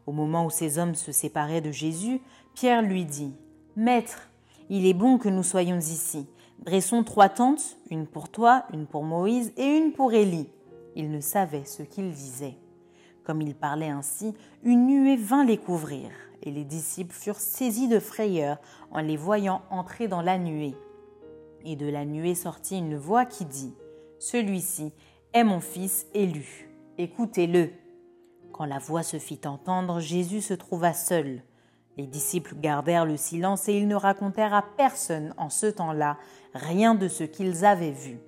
Au 0.07 0.13
moment 0.13 0.45
où 0.45 0.49
ces 0.49 0.79
hommes 0.79 0.95
se 0.95 1.11
séparaient 1.11 1.59
de 1.59 1.71
Jésus, 1.71 2.21
Pierre 2.53 2.81
lui 2.81 3.03
dit 3.03 3.33
Maître, 3.75 4.29
il 4.69 4.85
est 4.87 4.93
bon 4.93 5.17
que 5.17 5.27
nous 5.27 5.43
soyons 5.43 5.79
ici. 5.79 6.27
Dressons 6.59 7.03
trois 7.03 7.27
tentes, 7.27 7.75
une 7.91 8.07
pour 8.07 8.29
toi, 8.29 8.63
une 8.71 8.87
pour 8.87 9.03
Moïse 9.03 9.51
et 9.57 9.65
une 9.65 9.91
pour 9.91 10.13
Élie. 10.13 10.47
Il 10.95 11.11
ne 11.11 11.19
savait 11.19 11.65
ce 11.65 11.83
qu'il 11.83 12.09
disait. 12.09 12.55
Comme 13.25 13.41
il 13.41 13.53
parlait 13.53 13.89
ainsi, 13.89 14.33
une 14.63 14.87
nuée 14.87 15.17
vint 15.17 15.43
les 15.43 15.57
couvrir, 15.57 16.09
et 16.45 16.51
les 16.51 16.63
disciples 16.63 17.13
furent 17.13 17.39
saisis 17.39 17.87
de 17.87 17.99
frayeur 17.99 18.57
en 18.91 19.01
les 19.01 19.17
voyant 19.17 19.63
entrer 19.69 20.07
dans 20.07 20.21
la 20.21 20.37
nuée. 20.37 20.75
Et 21.65 21.75
de 21.75 21.87
la 21.87 22.05
nuée 22.05 22.35
sortit 22.35 22.77
une 22.77 22.95
voix 22.95 23.25
qui 23.25 23.45
dit 23.45 23.73
Celui-ci 24.19 24.93
est 25.33 25.43
mon 25.43 25.59
fils 25.59 26.05
élu. 26.13 26.69
Écoutez-le. 26.97 27.71
Quand 28.53 28.65
la 28.65 28.79
voix 28.79 29.03
se 29.03 29.17
fit 29.17 29.41
entendre, 29.45 29.99
Jésus 29.99 30.41
se 30.41 30.53
trouva 30.53 30.93
seul. 30.93 31.41
Les 31.97 32.07
disciples 32.07 32.55
gardèrent 32.55 33.05
le 33.05 33.17
silence 33.17 33.67
et 33.67 33.73
ils 33.73 33.87
ne 33.87 33.95
racontèrent 33.95 34.53
à 34.53 34.63
personne 34.77 35.33
en 35.37 35.49
ce 35.49 35.65
temps-là 35.65 36.17
rien 36.53 36.93
de 36.93 37.07
ce 37.07 37.23
qu'ils 37.23 37.65
avaient 37.65 37.91
vu. 37.91 38.19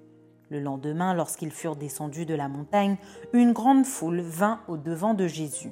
Le 0.49 0.59
lendemain, 0.59 1.13
lorsqu'ils 1.13 1.51
furent 1.51 1.75
descendus 1.75 2.25
de 2.25 2.33
la 2.33 2.47
montagne, 2.47 2.97
une 3.33 3.51
grande 3.51 3.85
foule 3.85 4.21
vint 4.21 4.61
au 4.67 4.77
devant 4.77 5.13
de 5.13 5.27
Jésus. 5.27 5.71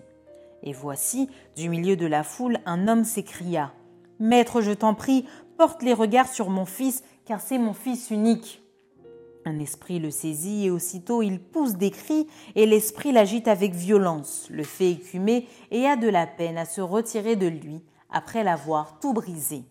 Et 0.66 0.74
voici, 0.74 1.30
du 1.56 1.70
milieu 1.70 1.96
de 1.96 2.08
la 2.08 2.24
foule, 2.24 2.58
un 2.66 2.88
homme 2.88 3.06
s'écria 3.06 3.72
Maître, 4.20 4.62
je 4.62 4.72
t'en 4.72 4.96
prie, 4.96 5.26
porte 5.58 5.84
les 5.84 5.94
regards 5.94 6.28
sur 6.28 6.50
mon 6.50 6.66
fils, 6.66 7.04
car 7.26 7.40
c'est 7.40 7.60
mon 7.60 7.74
fils 7.74 8.10
unique. 8.10 8.64
Un 9.46 9.60
esprit 9.60 10.00
le 10.00 10.10
saisit 10.10 10.66
et 10.66 10.72
aussitôt 10.72 11.22
il 11.22 11.40
pousse 11.40 11.76
des 11.76 11.92
cris 11.92 12.28
et 12.56 12.66
l'esprit 12.66 13.12
l'agite 13.12 13.48
avec 13.48 13.76
violence, 13.76 14.48
le 14.50 14.64
fait 14.64 14.92
écumer 14.92 15.48
et 15.70 15.86
a 15.86 15.98
de 15.98 16.10
la 16.10 16.26
peine 16.26 16.58
à 16.58 16.66
se 16.66 16.82
retirer 16.82 17.36
de 17.36 17.46
lui 17.46 17.82
après 18.10 18.44
l'avoir 18.44 19.00
tout 19.00 19.14
brisé. 19.14 19.66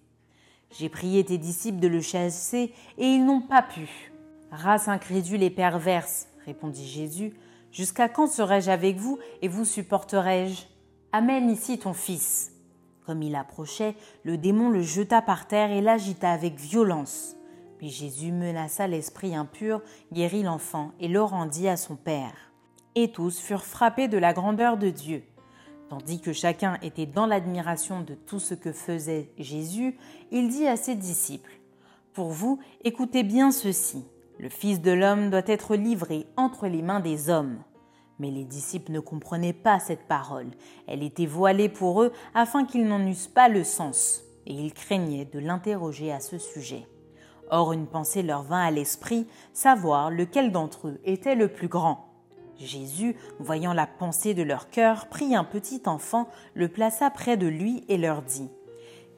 J'ai 0.70 0.88
prié 0.88 1.24
tes 1.24 1.38
disciples 1.38 1.80
de 1.80 1.88
le 1.88 2.00
chasser 2.00 2.72
et 2.98 3.07
ils 3.07 3.24
n'ont 3.24 3.40
pas 3.40 3.62
pu. 3.62 4.12
Race 4.52 4.87
incrédule 4.87 5.42
et 5.42 5.50
perverse, 5.50 6.28
répondit 6.44 6.87
Jésus, 6.87 7.35
jusqu'à 7.72 8.09
quand 8.09 8.28
serai-je 8.28 8.70
avec 8.70 8.96
vous 8.96 9.18
et 9.42 9.48
vous 9.48 9.64
supporterai-je? 9.64 10.74
Amène 11.16 11.48
ici 11.48 11.79
ton 11.79 11.92
fils. 11.92 12.50
Comme 13.07 13.22
il 13.22 13.37
approchait, 13.37 13.94
le 14.24 14.37
démon 14.37 14.68
le 14.68 14.83
jeta 14.83 15.22
par 15.22 15.46
terre 15.46 15.70
et 15.70 15.81
l'agita 15.81 16.33
avec 16.33 16.59
violence. 16.59 17.37
Puis 17.79 17.88
Jésus 17.88 18.33
menaça 18.33 18.88
l'esprit 18.88 19.37
impur, 19.37 19.81
guérit 20.12 20.42
l'enfant 20.42 20.90
et 20.98 21.07
le 21.07 21.22
rendit 21.22 21.68
à 21.68 21.77
son 21.77 21.94
Père. 21.94 22.50
Et 22.96 23.12
tous 23.12 23.38
furent 23.38 23.64
frappés 23.64 24.09
de 24.09 24.18
la 24.18 24.33
grandeur 24.33 24.77
de 24.77 24.90
Dieu. 24.90 25.22
Tandis 25.88 26.20
que 26.20 26.33
chacun 26.33 26.79
était 26.83 27.07
dans 27.07 27.27
l'admiration 27.27 28.00
de 28.00 28.14
tout 28.16 28.40
ce 28.40 28.55
que 28.55 28.72
faisait 28.72 29.31
Jésus, 29.38 29.96
il 30.33 30.48
dit 30.48 30.66
à 30.66 30.77
ses 30.77 30.96
disciples, 30.96 31.61
Pour 32.12 32.31
vous, 32.31 32.59
écoutez 32.83 33.22
bien 33.22 33.53
ceci. 33.53 34.05
Le 34.40 34.48
Fils 34.48 34.81
de 34.81 34.90
l'homme 34.90 35.31
doit 35.31 35.46
être 35.46 35.77
livré 35.77 36.27
entre 36.37 36.66
les 36.66 36.83
mains 36.83 36.98
des 36.98 37.31
hommes. 37.31 37.61
Mais 38.18 38.31
les 38.31 38.44
disciples 38.44 38.92
ne 38.92 39.00
comprenaient 39.00 39.53
pas 39.53 39.81
cette 39.81 40.07
parole. 40.07 40.50
Elle 40.87 41.03
était 41.03 41.27
voilée 41.27 41.68
pour 41.68 42.03
eux 42.03 42.12
afin 42.35 42.64
qu'ils 42.64 42.87
n'en 42.87 43.05
eussent 43.07 43.27
pas 43.29 43.48
le 43.48 43.64
sens, 43.64 44.22
et 44.46 44.53
ils 44.53 44.72
craignaient 44.72 45.24
de 45.24 45.38
l'interroger 45.38 46.12
à 46.12 46.20
ce 46.20 46.38
sujet. 46.38 46.87
Or 47.50 47.72
une 47.72 47.87
pensée 47.87 48.22
leur 48.22 48.42
vint 48.42 48.64
à 48.64 48.70
l'esprit, 48.70 49.27
savoir 49.53 50.11
lequel 50.11 50.53
d'entre 50.53 50.88
eux 50.88 51.00
était 51.05 51.35
le 51.35 51.48
plus 51.48 51.68
grand. 51.68 52.09
Jésus, 52.59 53.16
voyant 53.40 53.72
la 53.72 53.87
pensée 53.87 54.33
de 54.35 54.42
leur 54.42 54.70
cœur, 54.70 55.09
prit 55.09 55.35
un 55.35 55.44
petit 55.44 55.83
enfant, 55.87 56.29
le 56.55 56.68
plaça 56.68 57.11
près 57.11 57.37
de 57.37 57.46
lui 57.46 57.85
et 57.88 57.98
leur 57.98 58.22
dit 58.22 58.50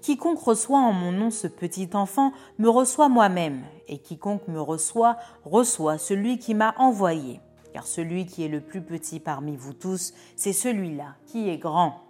Quiconque 0.00 0.38
reçoit 0.38 0.78
en 0.78 0.92
mon 0.92 1.12
nom 1.12 1.30
ce 1.30 1.46
petit 1.46 1.90
enfant 1.94 2.32
me 2.58 2.68
reçoit 2.68 3.08
moi-même, 3.08 3.64
et 3.88 3.98
quiconque 3.98 4.46
me 4.48 4.60
reçoit 4.60 5.16
reçoit 5.44 5.98
celui 5.98 6.38
qui 6.38 6.54
m'a 6.54 6.74
envoyé. 6.78 7.40
Car 7.76 7.86
celui 7.86 8.24
qui 8.24 8.42
est 8.42 8.48
le 8.48 8.62
plus 8.62 8.80
petit 8.80 9.20
parmi 9.20 9.54
vous 9.54 9.74
tous, 9.74 10.14
c'est 10.34 10.54
celui-là 10.54 11.16
qui 11.26 11.50
est 11.50 11.58
grand. 11.58 12.00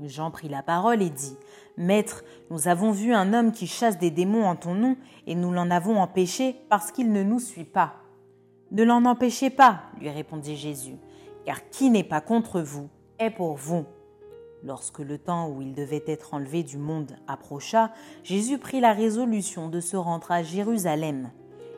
Jean 0.00 0.30
prit 0.30 0.48
la 0.48 0.62
parole 0.62 1.02
et 1.02 1.10
dit 1.10 1.36
Maître, 1.76 2.22
nous 2.48 2.68
avons 2.68 2.92
vu 2.92 3.12
un 3.12 3.34
homme 3.34 3.50
qui 3.50 3.66
chasse 3.66 3.98
des 3.98 4.12
démons 4.12 4.46
en 4.46 4.54
ton 4.54 4.76
nom, 4.76 4.96
et 5.26 5.34
nous 5.34 5.50
l'en 5.50 5.68
avons 5.72 6.00
empêché 6.00 6.54
parce 6.68 6.92
qu'il 6.92 7.10
ne 7.10 7.24
nous 7.24 7.40
suit 7.40 7.64
pas. 7.64 7.94
Ne 8.70 8.84
l'en 8.84 9.04
empêchez 9.04 9.50
pas, 9.50 9.82
lui 9.98 10.10
répondit 10.10 10.54
Jésus, 10.54 10.94
car 11.44 11.68
qui 11.70 11.90
n'est 11.90 12.04
pas 12.04 12.20
contre 12.20 12.60
vous 12.60 12.88
est 13.18 13.30
pour 13.30 13.56
vous. 13.56 13.86
Lorsque 14.62 15.00
le 15.00 15.18
temps 15.18 15.48
où 15.48 15.60
il 15.60 15.74
devait 15.74 16.04
être 16.06 16.34
enlevé 16.34 16.62
du 16.62 16.78
monde 16.78 17.16
approcha, 17.26 17.90
Jésus 18.22 18.58
prit 18.58 18.80
la 18.80 18.92
résolution 18.92 19.68
de 19.68 19.80
se 19.80 19.96
rendre 19.96 20.30
à 20.30 20.44
Jérusalem. 20.44 21.32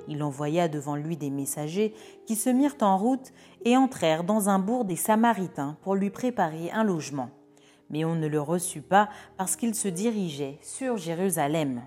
Il 0.09 0.23
envoya 0.23 0.69
devant 0.69 0.97
lui 0.97 1.16
des 1.16 1.31
messagers 1.31 1.95
qui 2.27 2.37
se 2.37 2.51
mirent 2.51 2.77
en 2.81 2.99
route 2.99 3.33
et 3.64 3.77
entrèrent 3.77 4.25
dans 4.25 4.49
un 4.49 4.59
bourg 4.59 4.85
des 4.85 4.97
Samaritains 4.97 5.77
pour 5.83 5.95
lui 5.95 6.11
préparer 6.11 6.71
un 6.71 6.85
logement. 6.85 7.31
Mais 7.90 8.05
on 8.05 8.14
ne 8.14 8.27
le 8.27 8.40
reçut 8.40 8.83
pas 8.83 9.09
parce 9.37 9.57
qu'il 9.57 9.75
se 9.75 9.88
dirigeait 9.88 10.59
sur 10.62 10.97
Jérusalem. 10.97 11.83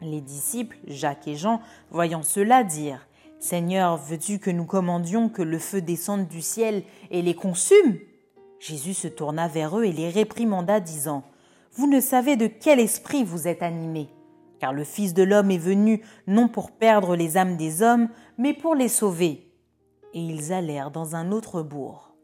Les 0.00 0.20
disciples, 0.20 0.78
Jacques 0.86 1.28
et 1.28 1.36
Jean, 1.36 1.60
voyant 1.90 2.22
cela, 2.22 2.64
dirent 2.64 3.06
Seigneur, 3.38 3.96
veux-tu 3.96 4.38
que 4.38 4.50
nous 4.50 4.66
commandions 4.66 5.30
que 5.30 5.42
le 5.42 5.58
feu 5.58 5.80
descende 5.80 6.28
du 6.28 6.42
ciel 6.42 6.82
et 7.10 7.22
les 7.22 7.34
consume? 7.34 7.98
Jésus 8.58 8.92
se 8.92 9.08
tourna 9.08 9.48
vers 9.48 9.78
eux 9.78 9.84
et 9.84 9.92
les 9.92 10.10
réprimanda, 10.10 10.80
disant 10.80 11.24
Vous 11.72 11.86
ne 11.86 12.00
savez 12.00 12.36
de 12.36 12.46
quel 12.46 12.78
esprit 12.78 13.24
vous 13.24 13.48
êtes 13.48 13.62
animés, 13.62 14.08
car 14.60 14.72
le 14.72 14.84
Fils 14.84 15.14
de 15.14 15.22
l'homme 15.22 15.50
est 15.50 15.58
venu 15.58 16.02
non 16.26 16.46
pour 16.46 16.70
perdre 16.70 17.16
les 17.16 17.36
âmes 17.36 17.56
des 17.56 17.82
hommes, 17.82 18.08
mais 18.38 18.54
pour 18.54 18.74
les 18.74 18.88
sauver. 18.88 19.50
Et 20.12 20.20
ils 20.20 20.52
allèrent 20.52 20.90
dans 20.90 21.16
un 21.16 21.32
autre 21.32 21.62
bourg. 21.62 22.14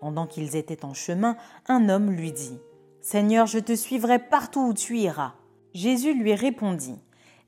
Pendant 0.00 0.26
qu'ils 0.26 0.56
étaient 0.56 0.84
en 0.84 0.94
chemin, 0.94 1.36
un 1.68 1.88
homme 1.88 2.10
lui 2.10 2.32
dit 2.32 2.58
Seigneur, 3.02 3.46
je 3.46 3.58
te 3.58 3.74
suivrai 3.74 4.18
partout 4.18 4.60
où 4.60 4.72
tu 4.72 4.96
iras. 4.98 5.34
Jésus 5.74 6.14
lui 6.14 6.34
répondit 6.34 6.98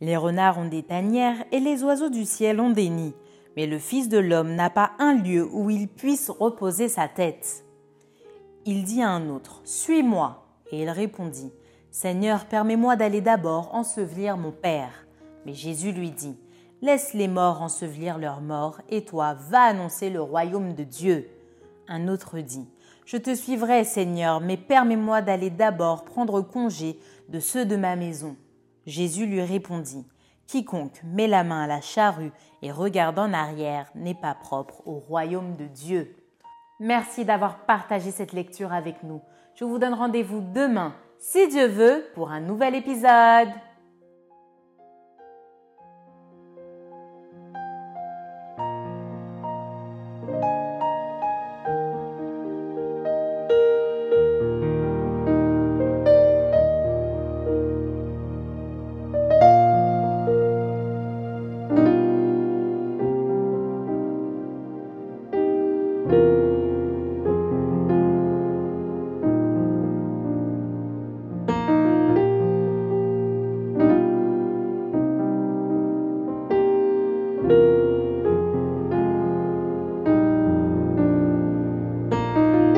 Les 0.01 0.17
renards 0.17 0.59
ont 0.59 0.69
des 0.69 0.83
tanières 0.83 1.45
et 1.53 1.61
les 1.61 1.83
oiseaux 1.83 2.11
du 2.11 2.25
ciel 2.25 2.61
ont 2.61 2.71
des 2.71 2.89
nids, 2.89 3.15
mais 3.57 3.67
le 3.67 3.79
Fils 3.79 4.09
de 4.09 4.19
l'homme 4.19 4.55
n'a 4.55 4.71
pas 4.71 4.93
un 4.99 5.15
lieu 5.15 5.49
où 5.51 5.71
il 5.71 5.89
puisse 5.89 6.31
reposer 6.31 6.89
sa 6.89 7.09
tête. 7.09 7.65
Il 8.65 8.85
dit 8.85 9.03
à 9.03 9.11
un 9.11 9.29
autre, 9.29 9.61
Suis-moi. 9.65 10.39
Et 10.71 10.83
il 10.83 10.91
répondit, 10.91 11.53
Seigneur, 11.93 12.47
permets-moi 12.47 12.97
d'aller 12.97 13.21
d'abord 13.21 13.75
ensevelir 13.75 14.39
mon 14.39 14.51
Père. 14.51 15.07
Mais 15.45 15.53
Jésus 15.53 15.93
lui 15.93 16.11
dit, 16.11 16.39
Laisse 16.81 17.13
les 17.13 17.29
morts 17.29 17.61
ensevelir 17.61 18.17
leurs 18.17 18.41
morts, 18.41 18.81
et 18.89 19.05
toi, 19.05 19.35
va 19.51 19.61
annoncer 19.61 20.09
le 20.09 20.23
royaume 20.23 20.73
de 20.73 20.85
Dieu. 20.85 21.29
Un 21.89 22.09
autre 22.09 22.39
dit, 22.39 22.67
Je 23.05 23.19
te 23.19 23.35
suivrai, 23.35 23.85
Seigneur, 23.85 24.41
mais 24.41 24.57
permets-moi 24.57 25.21
d'aller 25.21 25.51
d'abord 25.51 26.07
prendre 26.07 26.41
congé 26.41 26.99
de 27.29 27.41
ceux 27.41 27.67
de 27.67 27.77
ma 27.77 27.95
maison. 27.95 28.37
Jésus 28.87 29.27
lui 29.27 29.43
répondit, 29.43 30.07
Quiconque 30.47 31.03
met 31.05 31.29
la 31.29 31.45
main 31.45 31.65
à 31.65 31.67
la 31.67 31.83
charrue 31.83 32.33
et 32.63 32.73
regarde 32.73 33.19
en 33.19 33.35
arrière 33.35 33.91
n'est 33.95 34.15
pas 34.15 34.35
propre 34.35 34.81
au 34.87 34.95
royaume 34.95 35.57
de 35.57 35.67
Dieu. 35.67 36.17
Merci 36.81 37.27
d'avoir 37.27 37.67
partagé 37.67 38.11
cette 38.11 38.33
lecture 38.33 38.73
avec 38.73 39.03
nous. 39.03 39.21
Je 39.55 39.65
vous 39.65 39.79
donne 39.79 39.95
rendez-vous 39.95 40.41
demain, 40.41 40.95
si 41.23 41.47
Dieu 41.47 41.69
veut, 41.69 42.05
pour 42.15 42.33
un 42.33 42.41
nouvel 42.41 42.75
épisode. 42.75 43.49